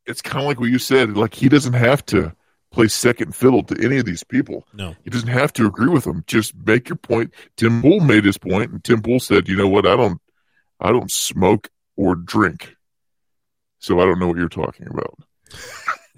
[0.06, 2.32] it's kind of like what you said like he doesn't have to
[2.72, 4.66] play second fiddle to any of these people.
[4.72, 4.96] No.
[5.04, 6.24] He doesn't have to agree with them.
[6.26, 7.32] Just make your point.
[7.56, 10.20] Tim Pool made his point, and Tim Pool said, you know what, I don't
[10.80, 12.74] I don't smoke or drink.
[13.78, 15.14] So I don't know what you're talking about.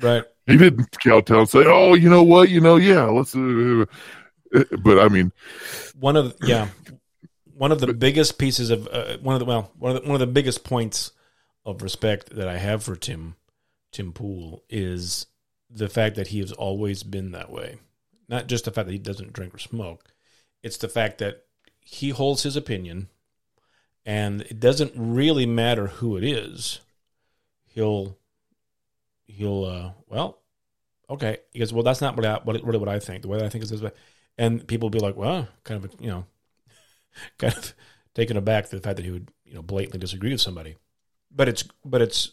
[0.00, 0.24] Right.
[0.46, 3.84] he didn't kowtow say, Oh, you know what, you know, yeah, let's uh,
[4.52, 5.30] uh but I mean
[5.94, 6.68] one of the, yeah.
[7.56, 10.08] One of the but, biggest pieces of uh, one of the well, one of the,
[10.08, 11.12] one of the biggest points
[11.64, 13.36] of respect that I have for Tim
[13.92, 15.26] Tim Pool is
[15.74, 17.78] the fact that he has always been that way.
[18.28, 20.12] Not just the fact that he doesn't drink or smoke.
[20.62, 21.44] It's the fact that
[21.80, 23.08] he holds his opinion
[24.06, 26.80] and it doesn't really matter who it is.
[27.66, 28.16] He'll
[29.26, 30.38] he'll uh well,
[31.10, 31.38] okay.
[31.52, 33.22] He goes, Well that's not what I what really what I think.
[33.22, 33.92] The way that I think is this way.
[34.38, 36.26] And people will be like, Well, kind of you know
[37.38, 37.74] kind of
[38.14, 40.76] taken aback the fact that he would, you know, blatantly disagree with somebody.
[41.30, 42.30] But it's but it's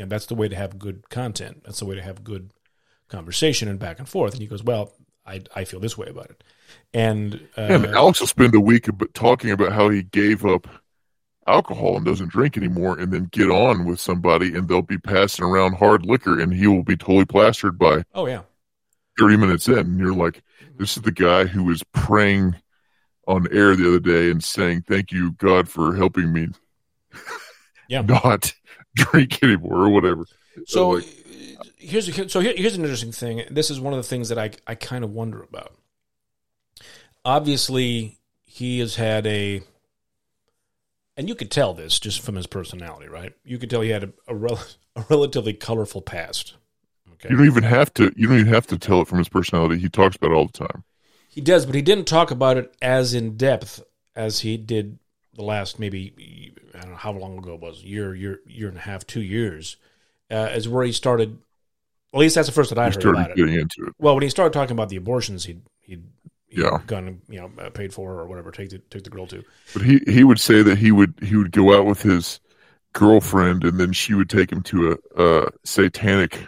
[0.00, 1.62] you know, that's the way to have good content.
[1.64, 2.52] That's the way to have good
[3.08, 4.32] conversation and back and forth.
[4.32, 4.94] And he goes, well,
[5.26, 6.42] I, I feel this way about it.
[6.94, 10.66] And, uh, and Alex will spend a week talking about how he gave up
[11.46, 15.44] alcohol and doesn't drink anymore and then get on with somebody and they'll be passing
[15.44, 18.42] around hard liquor and he will be totally plastered by oh yeah
[19.18, 20.42] 30 minutes in and you're like
[20.76, 22.54] this is the guy who was praying
[23.26, 26.48] on air the other day and saying thank you god for helping me
[27.88, 28.52] yeah not
[28.96, 30.26] drink anymore or whatever.
[30.66, 31.04] So like,
[31.76, 33.42] here's so here, here's an interesting thing.
[33.50, 35.74] This is one of the things that I I kind of wonder about.
[37.24, 38.18] Obviously,
[38.50, 39.62] he has had a,
[41.16, 43.32] and you could tell this just from his personality, right?
[43.44, 44.60] You could tell he had a, a, rel,
[44.96, 46.56] a relatively colorful past.
[47.12, 47.28] Okay.
[47.30, 48.12] You don't even have to.
[48.16, 49.78] You don't even have to tell it from his personality.
[49.78, 50.84] He talks about it all the time.
[51.28, 53.82] He does, but he didn't talk about it as in depth
[54.16, 54.98] as he did
[55.40, 58.76] the last maybe I don't know how long ago it was year year year and
[58.76, 59.76] a half two years
[60.30, 61.38] uh, is where he started.
[62.12, 63.60] At least that's the first that I he heard about getting it.
[63.60, 63.94] into it.
[63.98, 66.04] Well, when he started talking about the abortions, he'd he'd,
[66.48, 69.26] he'd yeah gone you know uh, paid for or whatever take the took the girl
[69.28, 69.42] to.
[69.72, 72.38] But he he would say that he would he would go out with his
[72.92, 76.44] girlfriend and then she would take him to a, a satanic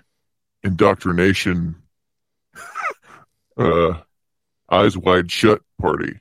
[0.64, 1.76] indoctrination
[3.56, 3.94] uh
[4.68, 6.18] eyes wide shut party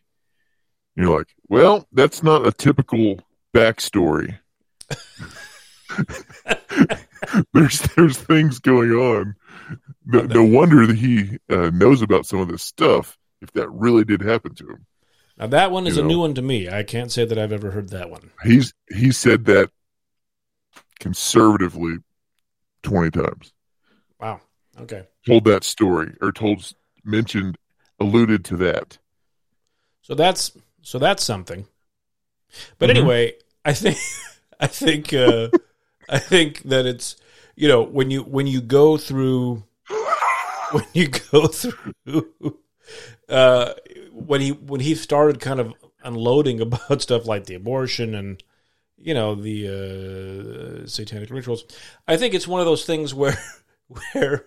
[0.95, 3.19] you're like, well, that's not a typical
[3.53, 4.37] backstory.
[7.53, 9.35] there's there's things going on.
[10.05, 13.17] No, no wonder that he uh, knows about some of this stuff.
[13.41, 14.85] If that really did happen to him.
[15.37, 16.09] Now that one is you a know?
[16.09, 16.69] new one to me.
[16.69, 18.31] I can't say that I've ever heard that one.
[18.43, 19.71] He's he said that
[20.99, 21.97] conservatively
[22.83, 23.53] twenty times.
[24.19, 24.41] Wow.
[24.79, 25.07] Okay.
[25.25, 26.73] Told that story or told
[27.03, 27.57] mentioned
[27.99, 28.97] alluded to that.
[30.01, 30.51] So that's
[30.81, 31.67] so that's something.
[32.77, 32.97] But mm-hmm.
[32.97, 33.97] anyway, I think
[34.59, 35.49] I think uh,
[36.09, 37.15] I think that it's
[37.55, 39.63] you know when you when you go through
[40.71, 42.57] when you go through
[43.29, 43.73] uh,
[44.11, 45.73] when he when he started kind of
[46.03, 48.43] unloading about stuff like the abortion and
[48.97, 49.67] you know the
[50.83, 51.63] uh, satanic rituals,
[52.07, 53.37] I think it's one of those things where
[54.13, 54.45] where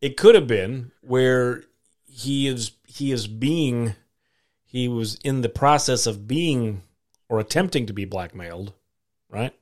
[0.00, 1.64] it could have been where
[2.06, 3.94] he is he is being
[4.74, 6.82] he was in the process of being
[7.28, 8.72] or attempting to be blackmailed,
[9.30, 9.54] right?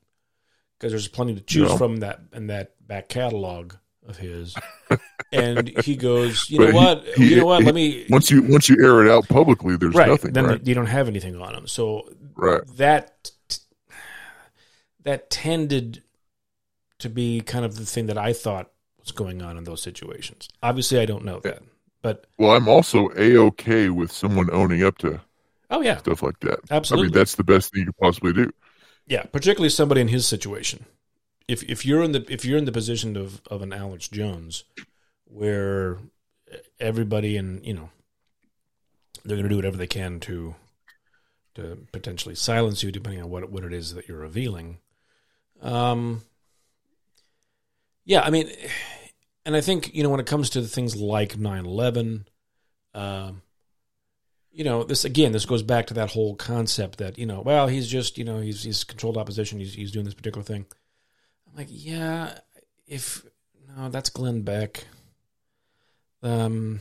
[0.78, 3.74] Because there's plenty to choose from that in that back catalog
[4.08, 4.56] of his.
[5.32, 7.04] and he goes, you know what?
[7.08, 7.62] He, you know what?
[7.62, 10.32] Let me once you once you air it out publicly, there's right, nothing.
[10.32, 10.66] Then right?
[10.66, 11.66] you don't have anything on him.
[11.66, 12.62] So right.
[12.78, 13.32] that
[15.02, 16.02] that tended
[17.00, 20.48] to be kind of the thing that I thought was going on in those situations.
[20.62, 21.62] Obviously, I don't know that.
[22.02, 25.20] But well, I'm also a okay with someone owning up to
[25.70, 26.58] oh yeah stuff like that.
[26.70, 28.52] Absolutely, I mean that's the best thing you could possibly do.
[29.06, 30.86] Yeah, particularly somebody in his situation.
[31.48, 34.64] If if you're in the if you're in the position of of an Alex Jones,
[35.24, 35.98] where
[36.80, 37.90] everybody and you know
[39.24, 40.54] they're going to do whatever they can to
[41.54, 44.78] to potentially silence you, depending on what what it is that you're revealing.
[45.60, 46.22] Um,
[48.04, 48.50] yeah, I mean,
[49.44, 52.26] and I think you know when it comes to things like 9/11,
[52.94, 53.42] um,
[54.50, 55.32] you know this again.
[55.32, 58.40] This goes back to that whole concept that you know, well, he's just you know
[58.40, 59.58] he's he's controlled opposition.
[59.58, 60.66] He's he's doing this particular thing.
[61.48, 62.38] I'm like, yeah,
[62.86, 63.24] if
[63.76, 64.84] no, that's Glenn Beck.
[66.22, 66.80] Um,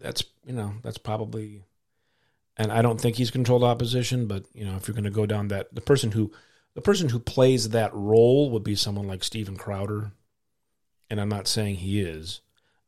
[0.00, 1.62] that's you know that's probably,
[2.56, 4.26] and I don't think he's controlled opposition.
[4.26, 6.32] But you know, if you're going to go down that, the person who
[6.74, 10.12] the person who plays that role would be someone like Steven Crowder
[11.12, 12.40] and I'm not saying he is.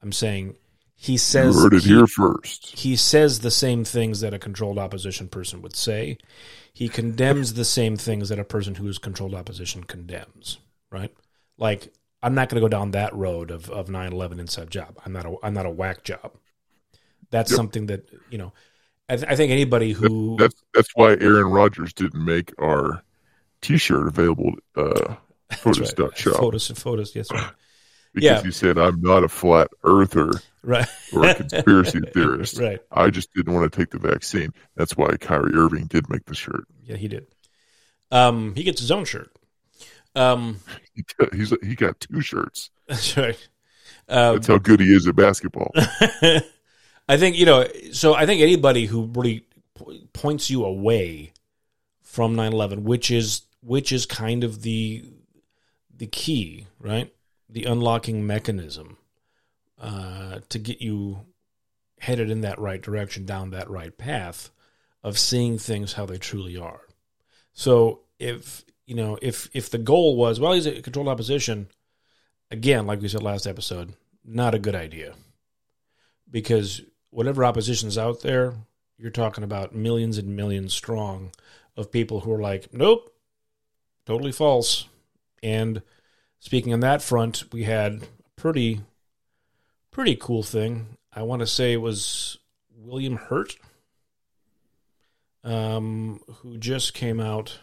[0.02, 0.56] I'm saying
[0.96, 2.78] he says you heard it he, here first.
[2.78, 6.16] He says the same things that a controlled opposition person would say.
[6.72, 10.56] He condemns the same things that a person who is controlled opposition condemns.
[10.90, 11.14] Right?
[11.58, 14.98] Like I'm not going to go down that road of of 9/11 inside job.
[15.04, 16.32] I'm not a I'm not a whack job.
[17.30, 17.56] That's yep.
[17.56, 18.54] something that you know.
[19.06, 23.02] I, th- I think anybody who that's that's why Aaron Rodgers didn't make our
[23.60, 24.54] T-shirt available.
[24.74, 25.16] Uh,
[25.58, 25.92] Photos.
[25.98, 26.16] Right.
[26.16, 26.36] Shop.
[26.36, 27.14] Photos and photos.
[27.14, 27.52] Yes, right
[28.14, 28.42] because yeah.
[28.42, 30.30] you said I'm not a flat earther
[30.62, 30.86] right.
[31.12, 32.58] or a conspiracy theorist.
[32.58, 32.80] Right.
[32.92, 34.52] I just didn't want to take the vaccine.
[34.76, 36.64] That's why Kyrie Irving did make the shirt.
[36.84, 37.26] Yeah, he did.
[38.10, 39.30] Um, he gets his own shirt.
[40.14, 40.60] Um,
[40.94, 42.70] he, he's he got two shirts.
[42.88, 43.48] That's right.
[44.06, 45.72] Um, that's how good he is at basketball.
[45.76, 47.66] I think you know.
[47.92, 49.46] So I think anybody who really
[50.12, 51.32] points you away
[52.02, 55.06] from 9/11, which is which is kind of the
[55.96, 57.13] the key, right?
[57.54, 58.98] The unlocking mechanism
[59.80, 61.20] uh, to get you
[62.00, 64.50] headed in that right direction, down that right path
[65.04, 66.80] of seeing things how they truly are.
[67.52, 71.68] So if you know if if the goal was well he's a controlled opposition,
[72.50, 73.94] again like we said last episode,
[74.24, 75.14] not a good idea
[76.28, 78.54] because whatever opposition is out there,
[78.98, 81.30] you're talking about millions and millions strong
[81.76, 83.14] of people who are like, nope,
[84.06, 84.88] totally false,
[85.40, 85.82] and
[86.44, 88.82] speaking on that front, we had a pretty
[89.90, 90.98] pretty cool thing.
[91.10, 92.36] I want to say it was
[92.76, 93.56] William Hurt,
[95.42, 97.58] um, who just came out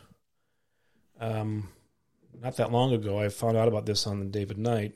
[1.20, 1.70] um,
[2.42, 3.20] not that long ago.
[3.20, 4.96] I found out about this on the David Knight.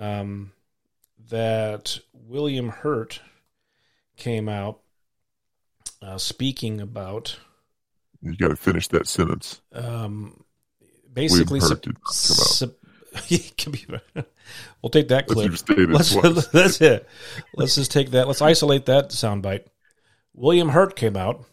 [0.00, 0.52] Um,
[1.28, 3.20] that William Hurt
[4.16, 4.80] came out
[6.00, 7.36] uh, speaking about.
[8.22, 9.60] You got to finish that sentence.
[9.72, 10.43] Um,
[11.14, 11.60] basically
[13.56, 13.86] can be,
[14.82, 15.50] we'll take that clip.
[15.88, 17.08] Let's, let's, that's it.
[17.54, 18.26] Let's just take that.
[18.26, 19.66] Let's isolate that soundbite.
[20.34, 21.44] William Hurt came out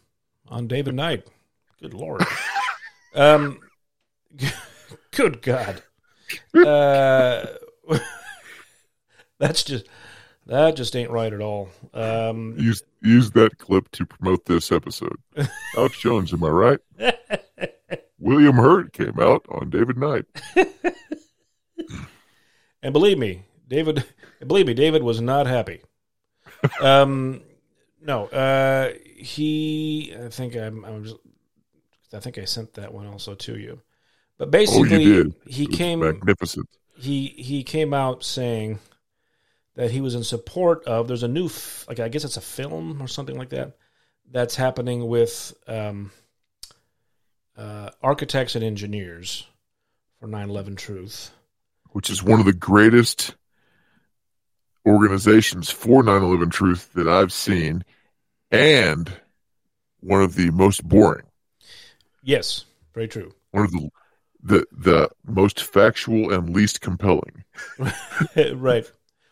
[0.47, 1.27] on David Knight.
[1.79, 2.23] Good lord.
[3.15, 3.59] um,
[5.11, 5.83] good God.
[6.53, 7.45] Uh,
[9.37, 9.87] that's just
[10.47, 11.69] that just ain't right at all.
[11.93, 15.17] Um, use use that clip to promote this episode.
[15.77, 16.79] Alex Jones, am I right?
[18.21, 20.25] William Hurt came out on David Knight.
[22.83, 24.05] and believe me, David,
[24.45, 25.81] believe me, David was not happy.
[26.79, 27.41] Um,
[27.99, 30.15] no, uh, he.
[30.23, 30.85] I think I'm.
[30.85, 31.15] I'm just,
[32.13, 33.81] I think I sent that one also to you.
[34.37, 36.69] But basically, oh, he came magnificent.
[36.97, 38.79] He he came out saying
[39.75, 41.07] that he was in support of.
[41.07, 41.49] There's a new,
[41.87, 43.77] like I guess it's a film or something like that
[44.29, 46.11] that's happening with um,
[47.61, 49.47] uh, architects and engineers
[50.19, 51.31] for 9/11 Truth,
[51.91, 53.35] which is one of the greatest
[54.85, 57.83] organizations for 9/11 Truth that I've seen,
[58.49, 59.11] and
[59.99, 61.25] one of the most boring.
[62.23, 63.31] Yes, very true.
[63.51, 63.89] One of the
[64.43, 67.43] the the most factual and least compelling.
[68.55, 68.89] right.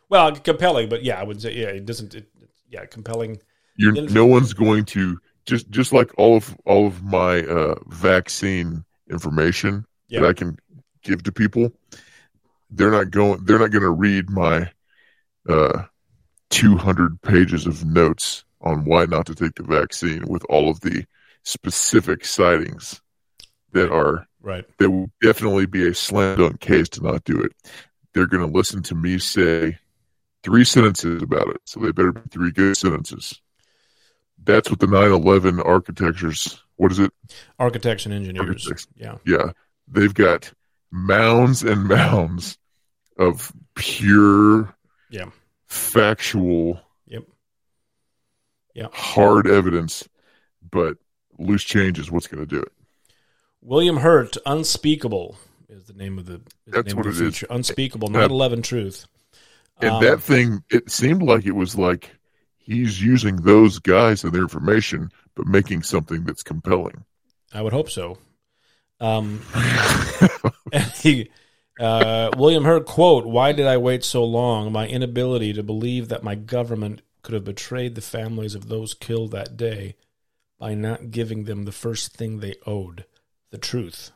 [0.10, 2.14] Well, compelling, but yeah, I would say yeah, it doesn't.
[2.14, 2.30] It,
[2.70, 3.40] yeah, compelling.
[3.76, 5.20] You're, no one's going to
[5.50, 10.58] just just like all of all of my uh, vaccine information that I can
[11.04, 11.72] give to people,
[12.70, 13.44] they're not going.
[13.44, 14.72] They're not going to read my
[15.50, 15.84] uh,
[16.52, 21.06] 200 pages of notes on why not to take the vaccine with all of the
[21.44, 23.02] specific sightings
[23.72, 24.66] that are right.
[24.78, 27.52] That will definitely be a slam dunk case to not do it.
[28.14, 29.78] They're going to listen to me say
[30.44, 33.42] three sentences about it, so they better be three good sentences
[34.44, 36.64] that's what the 9/11 architectures.
[36.78, 37.12] What is it?
[37.58, 38.48] Architects and engineers.
[38.48, 38.88] Architects.
[38.96, 39.52] Yeah, yeah.
[39.88, 40.52] They've got
[40.92, 42.58] mounds and mounds
[43.18, 44.76] of pure,
[45.10, 45.30] yeah,
[45.68, 47.24] factual, yep,
[48.74, 50.08] yeah, hard evidence,
[50.70, 50.98] but
[51.38, 52.72] loose change is what's going to do it.
[53.62, 55.38] William Hurt, Unspeakable
[55.68, 56.42] is the name of the.
[56.66, 57.46] That's what it feature.
[57.46, 57.56] is.
[57.56, 59.06] Unspeakable, 9/11 Truth.
[59.82, 62.12] And um, that thing, it seemed like it was like
[62.70, 67.04] he's using those guys and their information, but making something that's compelling.
[67.52, 68.20] I would hope so.
[69.00, 69.42] Um,
[71.02, 71.32] he
[71.80, 74.72] Uh, William Hurt quote: "Why did I wait so long?
[74.72, 79.32] My inability to believe that my government could have betrayed the families of those killed
[79.32, 79.96] that day
[80.58, 83.06] by not giving them the first thing they owed,
[83.50, 84.12] the truth."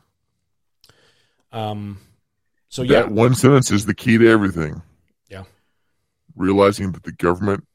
[1.50, 2.00] Um.
[2.68, 4.82] So yeah, That one sentence is the key to everything.
[5.30, 5.44] Yeah.
[6.36, 7.66] Realizing that the government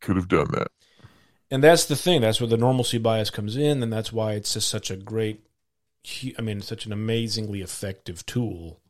[0.00, 0.68] could have done that.
[1.50, 2.20] and that's the thing.
[2.20, 5.44] That's where the normalcy bias comes in, and that's why it's just such a great,
[6.38, 8.80] I mean, such an amazingly effective tool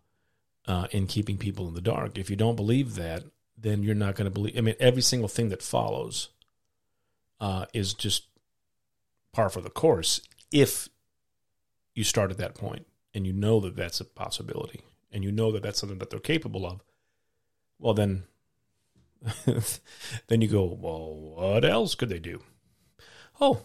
[0.67, 2.19] uh, in keeping people in the dark.
[2.19, 3.25] If you don't believe that,
[3.57, 4.57] then you're not going to believe.
[4.57, 6.29] I mean, every single thing that follows
[7.41, 8.25] uh, is just
[9.33, 10.21] par for the course.
[10.53, 10.89] If
[11.95, 14.81] you start at that point and you know that that's a possibility,
[15.13, 16.81] and you know that that's something that they're capable of,
[17.79, 18.25] well, then,
[20.29, 22.43] then you go, well, what else could they do?
[23.41, 23.63] Oh,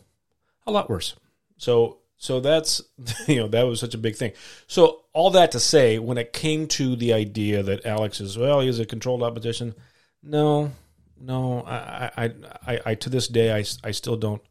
[0.65, 1.15] a lot worse.
[1.57, 2.81] So, so that's
[3.27, 4.33] you know that was such a big thing.
[4.67, 8.61] So all that to say, when it came to the idea that Alex is well,
[8.61, 9.75] he's a controlled opposition.
[10.23, 10.71] No,
[11.19, 12.33] no, I, I,
[12.67, 14.41] I, I to this day, I, I still don't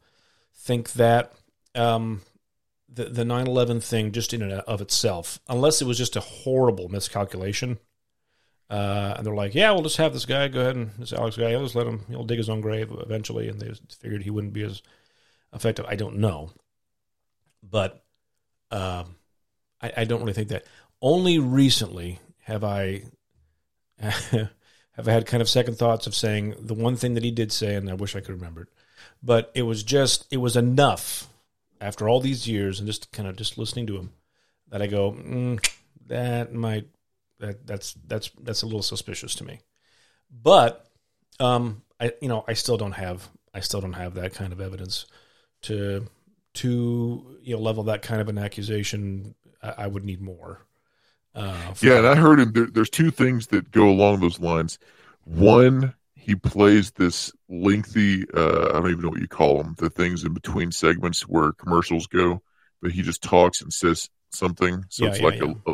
[0.53, 1.33] think that.
[1.73, 2.21] Um,
[2.95, 6.21] the the nine eleven thing, just in and of itself, unless it was just a
[6.21, 7.77] horrible miscalculation,
[8.69, 11.37] uh, and they're like, yeah, we'll just have this guy go ahead and this Alex
[11.37, 14.29] guy, he'll just let him, he'll dig his own grave eventually, and they figured he
[14.31, 14.81] wouldn't be as
[15.53, 15.85] effective.
[15.87, 16.51] I don't know,
[17.61, 18.03] but
[18.71, 19.15] um,
[19.81, 20.65] I, I don't really think that.
[21.01, 23.03] Only recently have I
[23.99, 27.75] have had kind of second thoughts of saying the one thing that he did say,
[27.75, 28.69] and I wish I could remember it,
[29.21, 31.27] but it was just it was enough
[31.81, 34.11] after all these years and just kind of just listening to him
[34.69, 35.63] that I go mm,
[36.07, 36.87] that might
[37.39, 39.59] that that's that's that's a little suspicious to me,
[40.31, 40.87] but
[41.39, 44.61] um I you know I still don't have I still don't have that kind of
[44.61, 45.05] evidence
[45.63, 46.07] to
[46.55, 49.35] to you know level that kind of an accusation.
[49.63, 50.61] I, I would need more.
[51.35, 52.51] Uh, for- Yeah, and I heard him.
[52.53, 54.79] There, there's two things that go along those lines.
[55.23, 59.89] One, he plays this lengthy, uh, I don't even know what you call them, the
[59.89, 62.41] things in between segments where commercials go,
[62.81, 64.83] but he just talks and says something.
[64.89, 65.41] So Yeah, it's yeah, like yeah.
[65.41, 65.73] A, a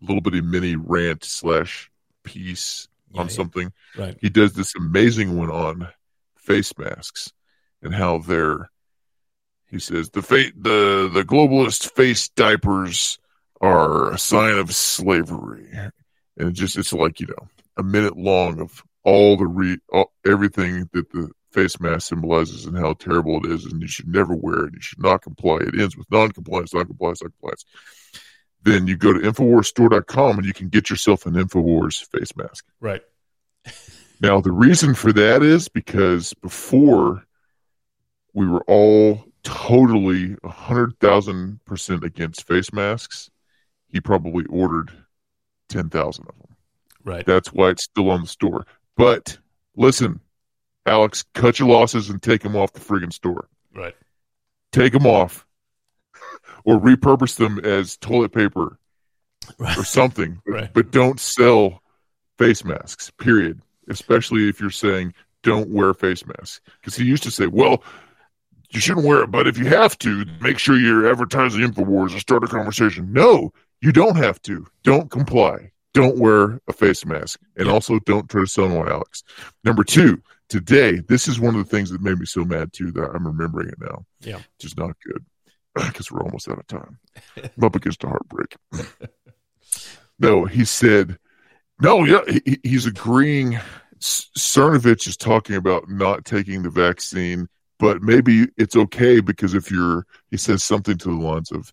[0.00, 1.90] little bitty mini rant slash
[2.22, 3.32] piece Yeah, on yeah.
[3.32, 3.72] something.
[3.96, 4.16] right.
[4.20, 5.88] He does this amazing one on
[6.36, 7.32] face masks
[7.82, 8.70] and how they're.
[9.70, 13.18] He says the fa- the the globalist face diapers
[13.60, 18.60] are a sign of slavery, and it just it's like you know a minute long
[18.60, 23.50] of all the re all, everything that the face mask symbolizes and how terrible it
[23.50, 24.74] is, and you should never wear it.
[24.74, 25.56] You should not comply.
[25.62, 27.64] It ends with non-compliance, non-compliance, non-compliance.
[28.62, 32.66] Then you go to InfoWarsStore.com and you can get yourself an InfoWars face mask.
[32.80, 33.02] Right.
[34.18, 37.22] Now, the reason for that is because before
[38.32, 43.30] we were all totally 100,000% against face masks,
[43.88, 44.90] he probably ordered
[45.68, 46.56] 10,000 of them.
[47.04, 47.26] Right.
[47.26, 48.66] That's why it's still on the store.
[48.96, 49.38] But
[49.76, 50.20] listen,
[50.86, 53.48] Alex, cut your losses and take them off the friggin' store.
[53.74, 53.94] Right.
[54.72, 55.45] Take them off
[56.66, 58.78] or repurpose them as toilet paper
[59.58, 59.78] Right.
[59.78, 60.42] or something.
[60.46, 60.70] Right.
[60.74, 61.80] But don't sell
[62.38, 63.62] face masks, period.
[63.88, 66.60] Especially if you're saying don't wear face masks.
[66.80, 67.82] Because he used to say, well,
[68.70, 72.20] you shouldn't wear it, but if you have to, make sure you're advertising InfoWars and
[72.20, 73.12] start a conversation.
[73.12, 74.66] No, you don't have to.
[74.82, 75.70] Don't comply.
[75.94, 77.38] Don't wear a face mask.
[77.56, 79.22] And also don't try to sell one, Alex.
[79.62, 82.90] Number two, today, this is one of the things that made me so mad too
[82.92, 84.04] that I'm remembering it now.
[84.20, 84.36] Yeah.
[84.36, 85.24] Which is not good
[85.86, 86.98] because we're almost out of time.
[87.36, 88.56] I'm against a heartbreak.
[90.18, 91.18] no, he said,
[91.80, 93.58] no, yeah, he, he's agreeing.
[94.00, 97.48] Cernovich is talking about not taking the vaccine,
[97.78, 101.72] but maybe it's okay because if you're, he says something to the lines of,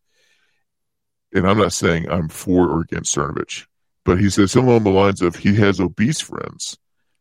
[1.34, 3.66] and I'm not saying I'm for or against Cernovich,
[4.04, 6.78] but he says something along the lines of he has obese friends.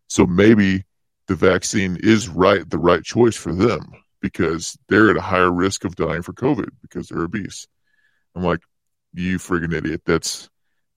[0.08, 0.84] So maybe
[1.28, 3.92] the vaccine is right, the right choice for them
[4.22, 7.66] because they're at a higher risk of dying for COVID because they're obese.
[8.34, 8.60] I'm like,
[9.12, 10.02] you friggin' idiot.
[10.06, 10.48] That's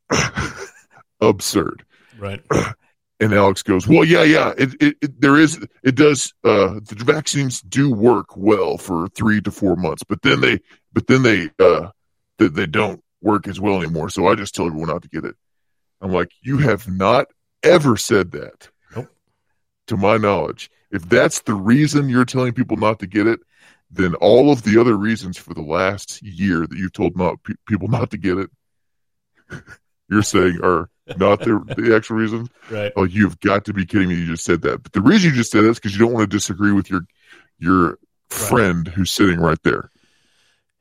[1.20, 1.86] absurd.
[2.18, 2.42] Right.
[3.18, 7.02] And Alex goes, well, yeah, yeah, it, it, it there is, it does, uh, the
[7.06, 10.60] vaccines do work well for three to four months, but then they,
[10.92, 11.92] but then they, uh,
[12.40, 14.10] they, they don't work as well anymore.
[14.10, 15.36] So I just tell everyone not to get it.
[16.02, 17.28] I'm like, you have not
[17.64, 18.70] ever said that.
[19.88, 23.40] To my knowledge, if that's the reason you're telling people not to get it,
[23.92, 27.54] then all of the other reasons for the last year that you've told not pe-
[27.68, 28.50] people not to get it,
[30.10, 32.50] you're saying are not the, the actual reasons.
[32.72, 32.92] Right.
[32.96, 34.16] Oh, you've got to be kidding me!
[34.16, 34.82] You just said that.
[34.82, 36.90] But the reason you just said that is because you don't want to disagree with
[36.90, 37.02] your
[37.60, 39.92] your friend who's sitting right there.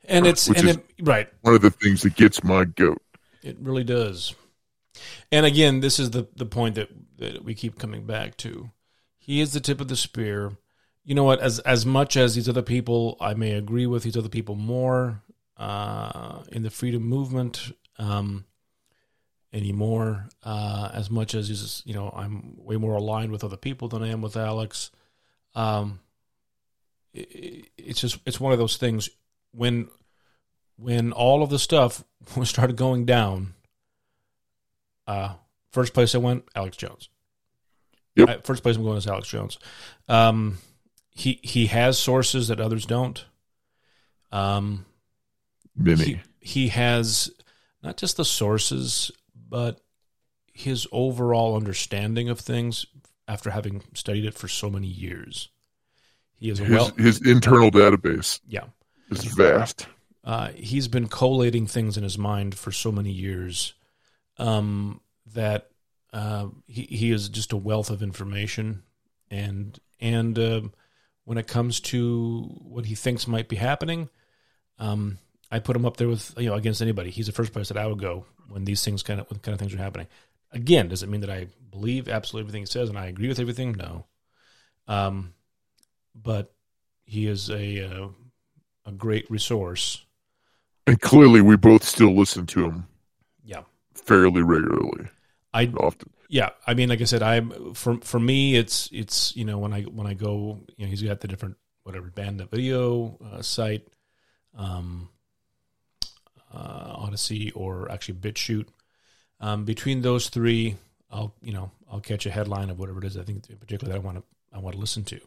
[0.07, 1.29] And it's and it, right.
[1.43, 3.03] One of the things that gets my goat.
[3.43, 4.35] It really does.
[5.31, 6.89] And again, this is the the point that
[7.19, 8.71] that we keep coming back to.
[9.25, 10.53] He is the tip of the spear.
[11.03, 11.41] You know what?
[11.41, 15.23] As as much as these other people, I may agree with these other people more
[15.57, 18.45] uh, in the freedom movement um,
[19.51, 20.29] anymore.
[20.43, 24.03] Uh, as much as he's, you know, I'm way more aligned with other people than
[24.03, 24.91] I am with Alex.
[25.55, 26.01] Um,
[27.15, 29.09] it, it's just it's one of those things
[29.53, 29.89] when
[30.77, 32.05] when all of the stuff
[32.45, 33.55] started going down.
[35.07, 35.37] Uh,
[35.73, 37.09] first place I went, Alex Jones.
[38.17, 38.29] Yep.
[38.29, 39.59] I- first place I'm going is Alex Jones.
[40.09, 40.59] Um,
[41.11, 43.25] he he has sources that others don't.
[44.33, 44.85] Um,
[45.77, 46.05] Many.
[46.05, 47.31] he, he has
[47.83, 49.13] not just the sources,
[49.49, 49.81] but
[50.53, 52.87] his overall understanding of things
[53.29, 55.49] after having studied it for so many years.
[56.37, 58.65] He is his, well, his internal database yeah.
[59.11, 59.87] is vast.
[60.25, 63.75] Uh, he's been collating things in his mind for so many years
[64.39, 65.01] um,
[65.35, 65.71] that
[66.15, 68.83] uh, he he is just a wealth of information,
[69.31, 70.61] and and uh,
[71.25, 74.09] when it comes to what he thinks might be happening,
[74.79, 75.19] um,
[75.51, 77.11] I put him up there with you know against anybody.
[77.11, 79.53] He's the first place that I would go when these things kind of when kind
[79.55, 80.07] of things are happening.
[80.53, 83.41] Again, does it mean that I believe absolutely everything he says and I agree with
[83.41, 83.73] everything?
[83.73, 84.05] No.
[84.87, 85.35] Um,
[86.15, 86.53] but
[87.05, 88.09] he is a uh,
[88.87, 90.05] a great resource.
[90.87, 92.87] And clearly, we both still listen to him
[93.45, 93.63] Yeah.
[93.95, 95.09] fairly regularly,
[95.55, 96.11] I often.
[96.29, 99.73] yeah, I mean, like I said, I'm for for me, it's it's you know when
[99.73, 103.41] I when I go, you know, he's got the different whatever band the video uh,
[103.41, 103.87] site,
[104.59, 105.09] um,
[106.53, 108.67] uh, Odysee or actually BitChute.
[109.41, 110.77] Um, between those three,
[111.11, 113.93] I'll you know I'll catch a headline of whatever it is I think in particular
[113.93, 115.21] that I want to I want to listen to,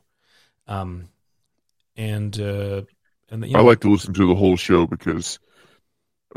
[0.68, 1.08] um,
[1.96, 2.82] and uh,
[3.30, 5.40] and the, you know, I like to listen to the whole show because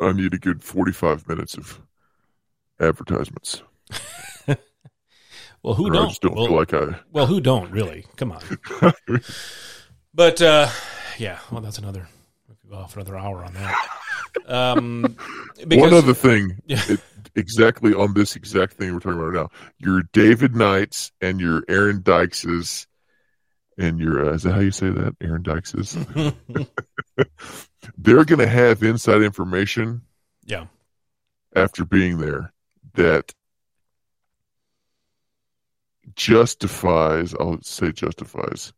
[0.00, 1.80] I need a good 45 minutes of
[2.78, 3.62] advertisements.
[5.62, 6.96] well who don't don't well, feel like I.
[7.12, 8.42] well who don't really come on
[10.12, 10.68] But uh,
[11.18, 12.08] yeah, well, that's another.
[12.48, 13.88] We could go off another hour on that.
[14.46, 15.16] Um,
[15.68, 16.82] because, One other thing, Yeah.
[16.88, 17.00] it,
[17.36, 21.62] exactly on this exact thing we're talking about right now, your David Knights and your
[21.68, 22.88] Aaron Dykeses,
[23.78, 25.14] and your uh, is that how you say that?
[25.20, 25.96] Aaron Dykeses.
[27.96, 30.02] They're going to have inside information
[30.44, 30.66] yeah,
[31.54, 32.52] after being there
[32.94, 33.32] that
[36.16, 37.34] justifies.
[37.38, 38.72] I'll say justifies.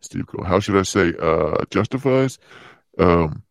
[0.00, 0.44] Steve Cole.
[0.44, 1.14] How should I say?
[1.20, 2.38] Uh, justifies.
[2.98, 3.42] Um,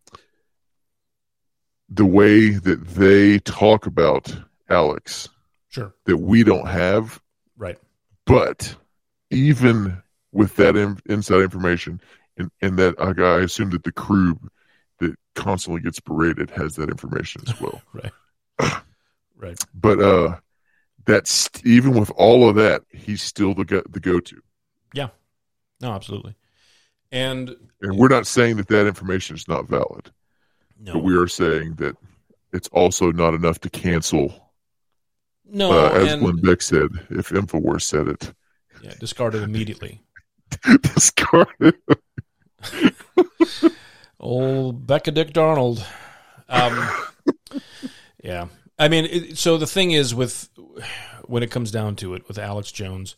[1.89, 4.35] the way that they talk about
[4.69, 5.29] Alex
[5.69, 7.21] sure, that we don't have,
[7.57, 7.77] right,
[8.25, 8.75] but
[9.29, 10.01] even
[10.31, 12.01] with that in, inside information,
[12.37, 14.39] and, and that I, I assume that the crew
[14.99, 17.81] that constantly gets berated has that information as well.
[17.93, 18.81] right.
[19.37, 19.59] Right.
[19.73, 20.37] But uh,
[21.05, 24.41] that's even with all of that, he's still the go, the go to.
[24.93, 25.09] Yeah,
[25.81, 26.35] no, absolutely.
[27.11, 30.11] And And we're not saying that that information is not valid,
[30.79, 31.95] no, but we are saying that
[32.51, 34.51] it's also not enough to cancel.
[35.45, 38.33] no, uh, as and Glenn Beck said, if Infowars said it,
[38.81, 40.01] yeah, discarded immediately.
[40.81, 41.75] discard it.
[44.19, 45.85] Old Becca Dick Darnold.
[46.49, 46.89] Um,
[48.23, 48.47] yeah,
[48.77, 50.49] I mean, it, so the thing is with
[51.25, 53.15] when it comes down to it, with Alex Jones,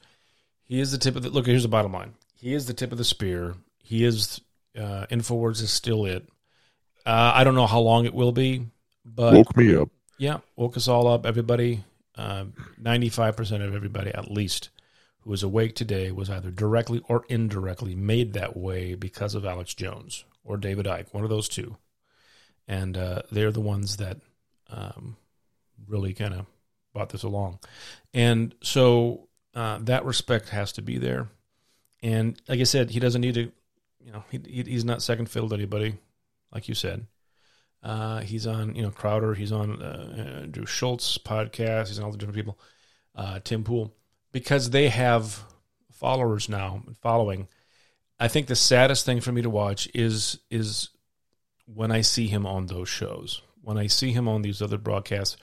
[0.63, 1.45] he is the tip of the look.
[1.47, 3.55] Here's the bottom line: he is the tip of the spear.
[3.83, 4.39] He is
[4.77, 6.27] uh, Infowars is still it.
[7.05, 8.67] Uh, I don't know how long it will be,
[9.05, 9.89] but Woke me up.
[10.17, 11.25] yeah, woke us all up.
[11.25, 11.83] Everybody,
[12.77, 14.69] ninety-five percent of everybody, at least,
[15.21, 19.73] who was awake today, was either directly or indirectly made that way because of Alex
[19.73, 21.77] Jones or David Icke, one of those two,
[22.67, 24.17] and uh, they're the ones that
[24.69, 25.15] um,
[25.85, 26.45] really kind of
[26.93, 27.59] brought this along,
[28.13, 31.29] and so uh, that respect has to be there.
[32.03, 33.51] And like I said, he doesn't need to,
[33.99, 35.97] you know, he, he he's not second fiddle to anybody,
[36.53, 37.07] like you said.
[37.83, 39.33] Uh, he's on, you know, Crowder.
[39.33, 41.87] He's on uh, Drew Schultz podcast.
[41.87, 42.59] He's on all the different people.
[43.15, 43.95] Uh, Tim Pool,
[44.31, 45.43] because they have
[45.91, 47.47] followers now and following.
[48.19, 50.89] I think the saddest thing for me to watch is is
[51.65, 53.41] when I see him on those shows.
[53.61, 55.37] When I see him on these other broadcasts,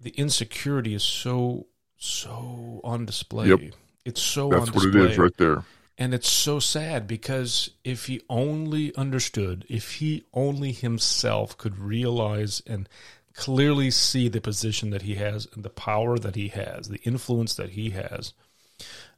[0.00, 3.48] the insecurity is so so on display.
[3.48, 3.60] Yep.
[4.04, 5.02] It's so That's on what display.
[5.02, 5.64] it is right there.
[5.98, 12.62] And it's so sad because if he only understood, if he only himself could realize
[12.66, 12.88] and
[13.34, 17.54] clearly see the position that he has and the power that he has, the influence
[17.54, 18.32] that he has.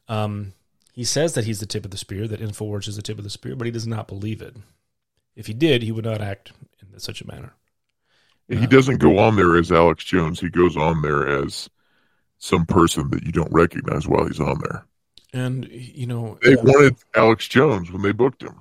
[0.09, 0.53] Um,
[0.93, 3.25] he says that he's the tip of the spear, that Infowars is the tip of
[3.25, 4.57] the spear, but he does not believe it.
[5.35, 7.55] If he did, he would not act in such a manner.
[8.49, 10.39] He doesn't go on there as Alex Jones.
[10.41, 11.71] He goes on there as
[12.39, 14.85] some person that you don't recognize while he's on there.
[15.33, 18.61] And you know They wanted Alex Jones when they booked him.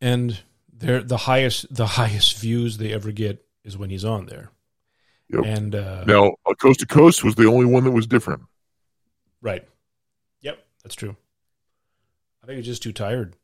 [0.00, 0.40] and
[0.72, 4.50] they're the highest the highest views they ever get is when he's on there.
[5.30, 5.44] Yep.
[5.44, 8.42] And uh, Now, uh, Coast to Coast was the only one that was different.
[9.42, 9.66] right,
[10.40, 11.16] yep, that's true.
[12.42, 13.34] I think he's just too tired.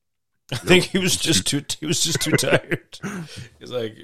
[0.52, 2.98] I think he was just too he was just too tired.
[3.58, 3.96] He's like,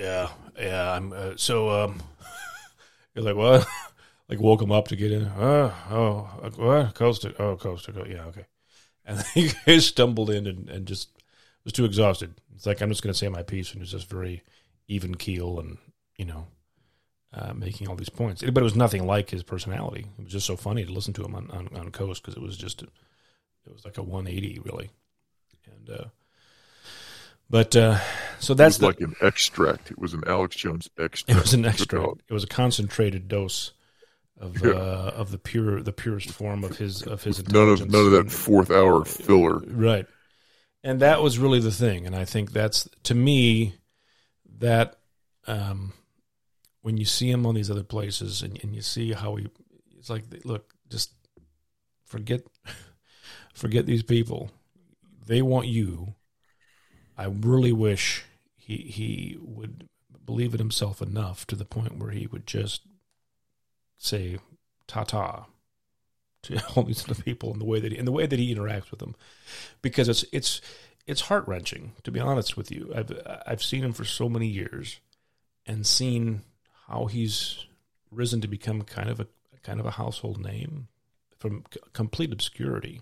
[0.00, 0.28] yeah,
[0.58, 0.92] yeah.
[0.92, 2.02] I'm uh, so um.
[3.14, 3.66] He's like, what?
[4.28, 5.30] like woke him up to get in.
[5.38, 6.94] Oh, oh, uh, what?
[6.94, 8.04] Coast oh, coast to go.
[8.04, 8.46] Yeah, okay.
[9.04, 11.08] And he stumbled in and, and just
[11.64, 12.34] was too exhausted.
[12.54, 14.42] It's like I'm just going to say my piece, and it's just very
[14.88, 15.78] even keel and
[16.16, 16.46] you know
[17.34, 18.42] uh, making all these points.
[18.42, 20.06] But it was nothing like his personality.
[20.18, 22.42] It was just so funny to listen to him on on, on Coast because it
[22.42, 24.90] was just it was like a 180 really.
[25.66, 26.04] And uh,
[27.48, 27.98] but uh,
[28.40, 29.90] so that's the, like an extract.
[29.90, 31.30] It was an Alex Jones extract.
[31.38, 32.02] it was an Took extra.
[32.02, 32.20] out.
[32.28, 33.72] It was a concentrated dose
[34.38, 34.72] of Yeah.
[34.72, 38.12] uh, of the pure the purest form of his of his None of none of
[38.12, 39.58] that fourth hour filler.
[39.60, 40.06] Right.
[40.82, 42.06] And that was really the thing.
[42.06, 43.74] And I think that's, to me,
[44.60, 44.96] that
[45.46, 45.92] um,
[46.80, 49.48] when you see him on these other places and, and you see how he,
[49.98, 51.12] it's like, look, just
[52.06, 52.40] forget,
[53.54, 54.50] forget these people.
[55.26, 56.14] They want you.
[57.18, 58.24] I really wish
[58.70, 59.88] he, he would
[60.24, 62.82] believe in himself enough to the point where he would just
[63.98, 64.38] say,
[64.86, 65.46] ta ta
[66.42, 68.54] to all these other people in the way that he, in the way that he
[68.54, 69.16] interacts with them,
[69.82, 70.60] because it's it's
[71.06, 72.92] it's heart wrenching to be honest with you.
[72.94, 73.10] I've
[73.44, 75.00] I've seen him for so many years,
[75.66, 76.42] and seen
[76.86, 77.66] how he's
[78.12, 79.26] risen to become kind of a
[79.64, 80.86] kind of a household name
[81.38, 83.00] from c- complete obscurity,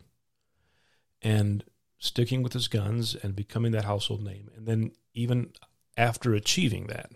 [1.20, 1.62] and
[1.98, 5.50] sticking with his guns and becoming that household name, and then even
[5.96, 7.10] after achieving that,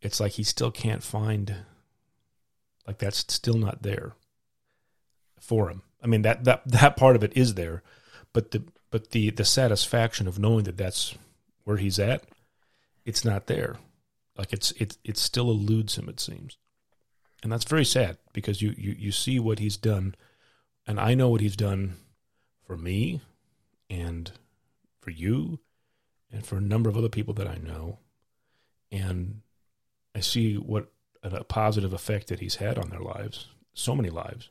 [0.00, 1.56] it's like he still can't find
[2.86, 4.12] like that's still not there
[5.40, 5.82] for him.
[6.02, 7.82] I mean that that that part of it is there,
[8.32, 11.14] but the but the the satisfaction of knowing that that's
[11.64, 12.24] where he's at,
[13.04, 13.76] it's not there.
[14.36, 16.08] Like it's it it still eludes him.
[16.08, 16.58] It seems,
[17.42, 20.14] and that's very sad because you you you see what he's done,
[20.86, 21.96] and I know what he's done
[22.66, 23.20] for me,
[23.90, 24.30] and
[25.00, 25.58] for you,
[26.32, 27.98] and for a number of other people that I know,
[28.90, 29.42] and
[30.14, 30.88] I see what
[31.22, 34.48] a positive effect that he's had on their lives, so many lives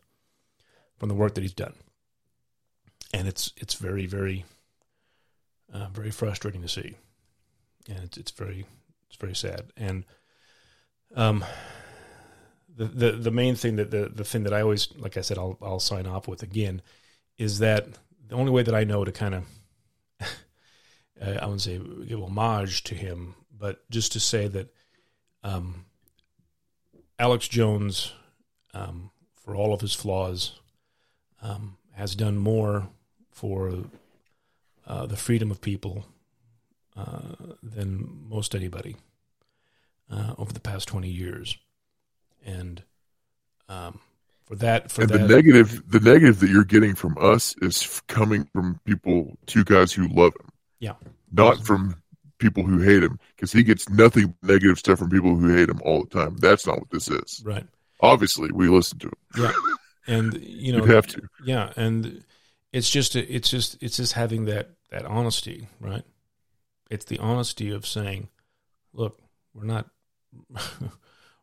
[0.97, 1.75] from the work that he's done.
[3.13, 4.45] And it's it's very very
[5.71, 6.95] uh, very frustrating to see,
[7.88, 8.65] and it's it's very
[9.07, 9.71] it's very sad.
[9.78, 10.03] And
[11.15, 11.45] um,
[12.75, 15.38] the the the main thing that the the thing that I always like I said
[15.38, 16.82] I'll I'll sign off with again
[17.38, 17.88] is that
[18.28, 19.43] the only way that I know to kind of
[21.22, 24.74] uh, I wouldn't say give homage to him, but just to say that
[25.43, 25.86] um,
[27.20, 28.13] Alex Jones,
[28.74, 30.59] um, for all of his flaws,
[31.41, 32.89] um, has done more
[33.32, 33.86] for
[34.86, 36.05] uh, the freedom of people
[36.95, 38.95] uh, than most anybody
[40.11, 41.57] uh, over the past twenty years,
[42.45, 42.84] and
[43.70, 43.99] um,
[44.45, 48.01] for that, for And that, the negative, the negative that you're getting from us is
[48.07, 50.49] coming from people, two guys who love him,
[50.80, 50.93] yeah,
[51.32, 51.95] not from
[52.39, 55.82] people who hate him, because he gets nothing negative stuff from people who hate him
[55.84, 56.38] all the time.
[56.38, 57.41] That's not what this is.
[57.45, 57.65] right,
[58.01, 59.13] Obviously, we listen to him.
[59.38, 59.51] yeah,
[60.07, 61.21] and you know, You'd have to.
[61.43, 62.23] yeah and
[62.73, 66.03] it's just it's just it's just having that that honesty right
[66.91, 68.28] it's the honesty of saying
[68.93, 69.19] look
[69.53, 69.88] we're not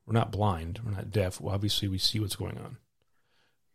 [0.07, 2.77] we're not blind we're not deaf well, obviously we see what's going on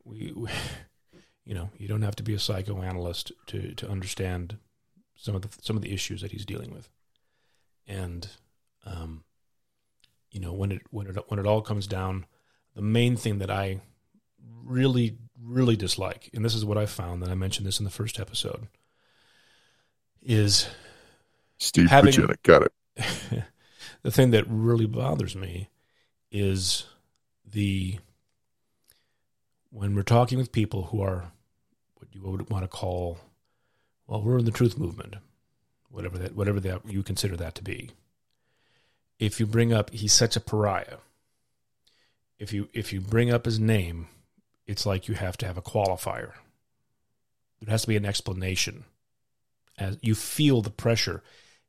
[0.05, 0.49] we, we
[1.45, 4.57] you know you don't have to be a psychoanalyst to to understand
[5.19, 6.89] some of the some of the issues that he's dealing with
[7.87, 8.29] and
[8.85, 9.23] um
[10.31, 12.25] you know when it when it when it all comes down
[12.75, 13.81] the main thing that i
[14.69, 17.91] really, really dislike, and this is what I found that I mentioned this in the
[17.91, 18.67] first episode,
[20.21, 20.67] is
[21.57, 22.73] Steve Having- got it.
[24.03, 25.69] the thing that really bothers me
[26.31, 26.85] is
[27.45, 27.97] the
[29.71, 31.31] when we're talking with people who are
[31.95, 33.17] what you would want to call
[34.09, 35.15] well we're in the truth movement
[35.89, 37.91] whatever that whatever that you consider that to be.
[39.17, 40.97] If you bring up he's such a pariah.
[42.37, 44.07] If you if you bring up his name
[44.65, 46.33] it's like you have to have a qualifier.
[47.59, 48.85] There has to be an explanation.
[49.77, 51.23] As you feel the pressure.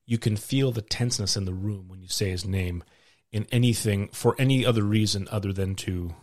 [0.07, 2.82] You can feel the tenseness in the room when you say his name
[3.30, 6.14] in anything for any other reason other than to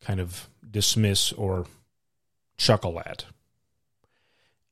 [0.00, 1.66] kind of dismiss or
[2.56, 3.26] chuckle at.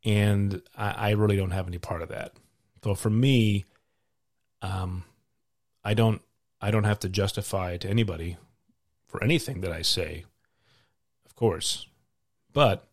[0.04, 2.32] And I, I really don't have any part of that.
[2.82, 3.66] So for me,
[4.62, 5.04] um,
[5.84, 6.22] I don't
[6.60, 8.36] I don't have to justify to anybody
[9.06, 10.24] for anything that I say,
[11.24, 11.86] of course,
[12.52, 12.86] but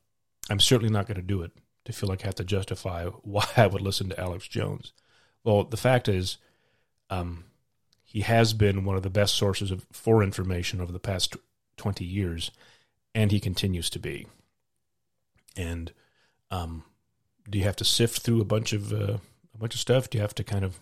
[0.49, 1.51] I'm certainly not going to do it
[1.85, 4.93] to feel like I have to justify why I would listen to Alex Jones.
[5.43, 6.37] Well, the fact is,
[7.09, 7.45] um,
[8.03, 11.35] he has been one of the best sources of for information over the past
[11.77, 12.51] 20 years,
[13.13, 14.27] and he continues to be.
[15.55, 15.91] And
[16.51, 16.83] um,
[17.49, 19.17] do you have to sift through a bunch of uh,
[19.53, 20.09] a bunch of stuff?
[20.09, 20.79] Do you have to kind of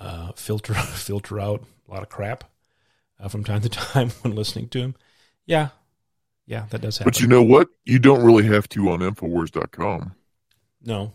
[0.00, 2.44] uh, filter filter out a lot of crap
[3.20, 4.94] uh, from time to time when listening to him?
[5.46, 5.68] Yeah,
[6.46, 7.10] yeah, that does happen.
[7.10, 7.68] But you know what?
[7.84, 10.14] You don't really have to on Infowars.com.
[10.84, 11.12] no,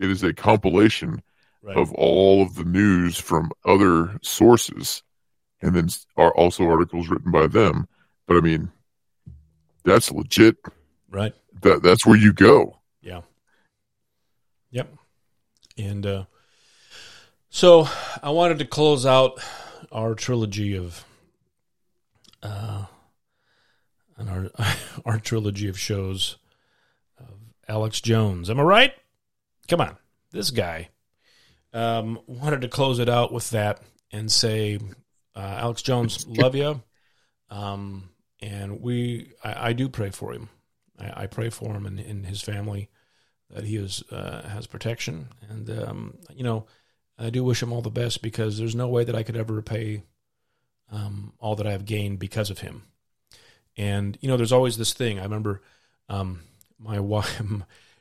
[0.00, 1.22] It is a compilation
[1.62, 1.76] right?
[1.76, 5.02] of all of the news from other sources,
[5.60, 7.88] and then are also articles written by them.
[8.28, 8.70] But I mean,
[9.84, 10.56] that's legit.
[11.10, 11.34] right.
[11.62, 12.78] That that's where you go.
[13.00, 13.22] Yeah.
[15.78, 16.24] And uh,
[17.50, 17.88] so
[18.22, 19.40] I wanted to close out
[19.92, 21.04] our trilogy of
[22.42, 22.86] uh,
[24.16, 24.50] and our
[25.04, 26.36] our trilogy of shows
[27.18, 27.34] of
[27.68, 28.50] Alex Jones.
[28.50, 28.92] Am I right?
[29.68, 29.96] Come on,
[30.30, 30.88] this guy.
[31.72, 34.78] Um, wanted to close it out with that and say,
[35.34, 36.82] uh, Alex Jones, love you.
[37.50, 38.10] Um,
[38.40, 40.48] and we, I, I do pray for him.
[40.98, 42.88] I, I pray for him and, and his family
[43.50, 46.66] that he is uh, has protection, and um, you know,
[47.18, 49.54] I do wish him all the best because there's no way that I could ever
[49.54, 50.02] repay
[50.90, 52.82] um, all that I have gained because of him.
[53.76, 55.18] And you know, there's always this thing.
[55.18, 55.62] I remember
[56.08, 56.40] um,
[56.78, 57.40] my wife.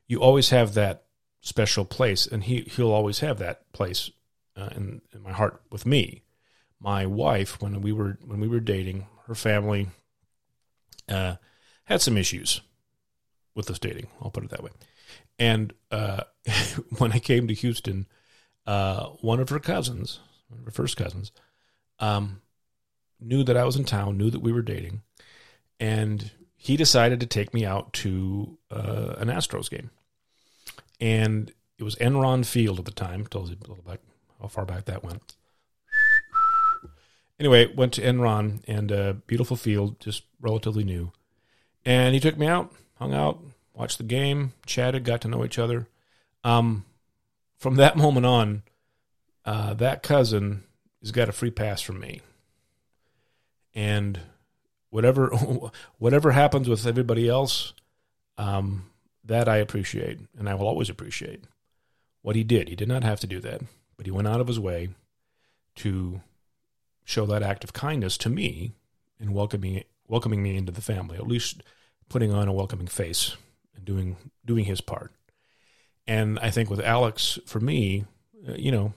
[0.07, 1.03] You always have that
[1.41, 4.09] special place, and he he'll always have that place
[4.55, 6.23] uh, in in my heart with me.
[6.79, 9.87] My wife, when we were when we were dating, her family
[11.09, 11.35] uh,
[11.85, 12.61] had some issues
[13.55, 14.07] with us dating.
[14.21, 14.71] I'll put it that way.
[15.39, 16.23] And uh,
[16.97, 18.07] when I came to Houston,
[18.65, 21.31] uh, one of her cousins, one of her first cousins,
[21.99, 22.41] um,
[23.19, 25.01] knew that I was in town, knew that we were dating,
[25.79, 29.91] and he decided to take me out to uh, an Astros game.
[30.99, 33.25] And it was Enron Field at the time.
[33.25, 33.99] Tells you a little back
[34.41, 35.35] how far back that went.
[37.39, 41.11] Anyway, went to Enron and uh, beautiful field, just relatively new.
[41.83, 43.39] And he took me out, hung out,
[43.73, 45.87] watched the game, chatted, got to know each other.
[46.43, 46.85] Um,
[47.57, 48.63] from that moment on,
[49.45, 50.63] uh, that cousin
[51.01, 52.21] has got a free pass from me.
[53.73, 54.19] And
[54.89, 55.27] whatever
[55.97, 57.73] whatever happens with everybody else,
[58.37, 58.89] um,
[59.23, 61.43] that I appreciate, and I will always appreciate
[62.21, 62.69] what he did.
[62.69, 63.61] He did not have to do that,
[63.97, 64.89] but he went out of his way
[65.75, 66.21] to
[67.03, 68.73] show that act of kindness to me
[69.19, 71.61] in welcoming welcoming me into the family, at least
[72.09, 73.35] putting on a welcoming face
[73.75, 75.11] and doing doing his part.
[76.07, 78.05] And I think with Alex, for me,
[78.47, 78.93] uh, you know,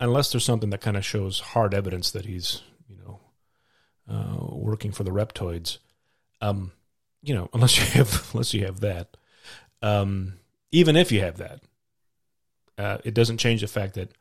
[0.00, 3.20] unless there's something that kind of shows hard evidence that he's, you know,
[4.10, 5.78] uh, working for the reptoids,
[6.40, 6.72] um,
[7.22, 9.16] you know, unless you have unless you have that,
[9.82, 10.34] um,
[10.72, 11.60] even if you have that,
[12.76, 14.12] uh, it doesn't change the fact that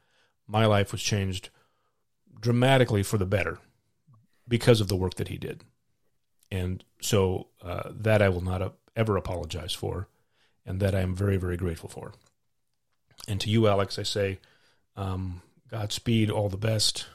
[0.48, 1.50] my life was changed
[2.40, 3.60] dramatically for the better
[4.48, 5.64] because of the work that he did.
[6.52, 10.08] And so uh, that I will not uh, ever apologize for,
[10.66, 12.14] and that I am very, very grateful for.
[13.28, 14.40] And to you, Alex, I say,
[14.96, 17.08] um, Godspeed, all the best,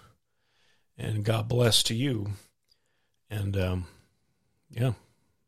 [0.99, 2.31] and God bless to you.
[3.31, 3.87] And um,
[4.71, 4.93] yeah,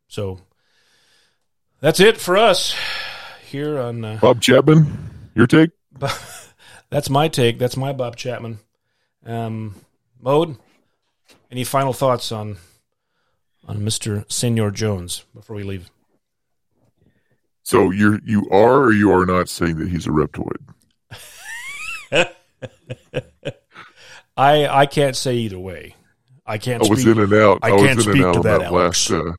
[0.07, 0.39] so
[1.79, 2.75] that's it for us
[3.47, 4.03] here on.
[4.03, 5.69] Uh, Bob Chapman, your take?
[6.89, 7.59] that's my take.
[7.59, 8.59] That's my Bob Chapman.
[9.25, 9.75] Um,
[10.19, 10.57] Mode,
[11.51, 12.57] any final thoughts on
[13.67, 15.89] on Mister Senor Jones before we leave?
[17.63, 20.57] So you're you are or you are not saying that he's a reptoid?
[24.37, 25.95] I I can't say either way.
[26.45, 26.83] I can't.
[26.83, 27.15] I was speak.
[27.15, 27.59] in and out.
[27.63, 29.33] I I, was in and out on that, that, last uh,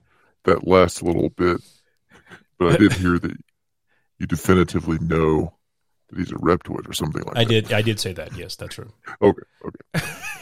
[0.44, 1.60] that last little bit,
[2.58, 3.36] but I did hear that
[4.18, 5.54] you definitively know
[6.08, 7.50] that he's a reptoid or something like I that.
[7.50, 7.72] did.
[7.72, 8.36] I did say that.
[8.36, 8.92] Yes, that's true.
[9.22, 10.04] Okay, okay.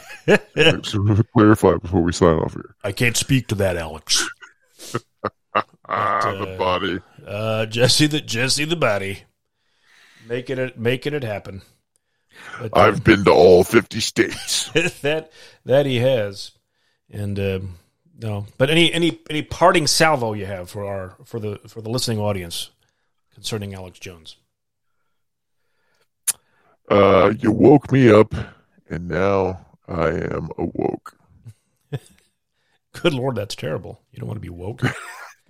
[0.83, 2.75] so clarify before we sign off here.
[2.83, 4.27] I can't speak to that, Alex.
[5.87, 6.99] Ah, uh, the body.
[7.25, 9.19] Uh, Jesse the Jesse the body,
[10.27, 11.61] making it making it happen.
[12.59, 14.69] But, uh, I've been to all fifty states.
[15.01, 15.31] that
[15.63, 16.51] that he has,
[17.09, 17.75] and um,
[18.19, 18.47] no.
[18.57, 22.19] But any any any parting salvo you have for our for the for the listening
[22.19, 22.71] audience
[23.33, 24.37] concerning Alex Jones?
[26.89, 28.33] Uh, you woke me up,
[28.89, 31.17] and now I am awoke.
[32.93, 34.01] Good lord, that's terrible.
[34.11, 34.81] You don't want to be woke.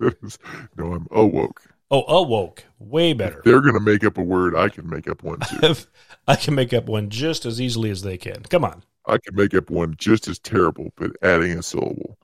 [0.00, 1.62] no, I'm awoke.
[1.90, 2.64] Oh, awoke.
[2.78, 3.40] Way better.
[3.44, 4.56] They're going to make up a word.
[4.56, 5.74] I can make up one too.
[6.28, 8.42] I can make up one just as easily as they can.
[8.42, 8.82] Come on.
[9.06, 12.18] I can make up one just as terrible, but adding a syllable.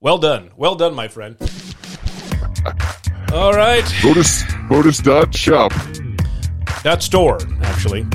[0.00, 0.50] well done.
[0.56, 1.36] Well done, my friend.
[3.32, 3.84] All right.
[3.84, 5.72] Fotis, Fotis dot shop.
[6.82, 8.06] Dot store, actually.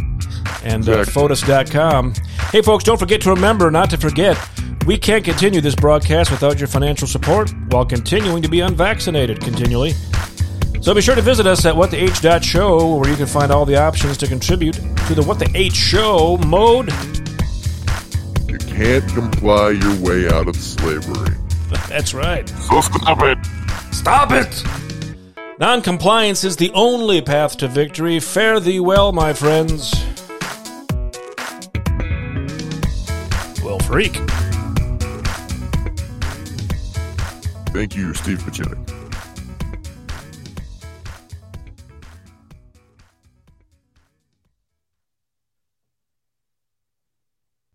[0.63, 1.05] And uh.
[1.05, 2.13] Fotis.com.
[2.51, 4.37] Hey, folks, don't forget to remember not to forget
[4.85, 9.93] we can't continue this broadcast without your financial support while continuing to be unvaccinated continually.
[10.81, 14.17] So be sure to visit us at whattheH.show where you can find all the options
[14.17, 16.91] to contribute to the What the H Show mode.
[18.49, 21.37] You can't comply your way out of slavery.
[21.87, 22.47] That's right.
[22.49, 23.37] So stop it.
[23.93, 24.63] Stop it!
[25.59, 28.19] Noncompliance is the only path to victory.
[28.19, 29.93] Fare thee well, my friends.
[33.87, 34.13] Freak.
[37.73, 38.82] Thank you, Steve Pachinik.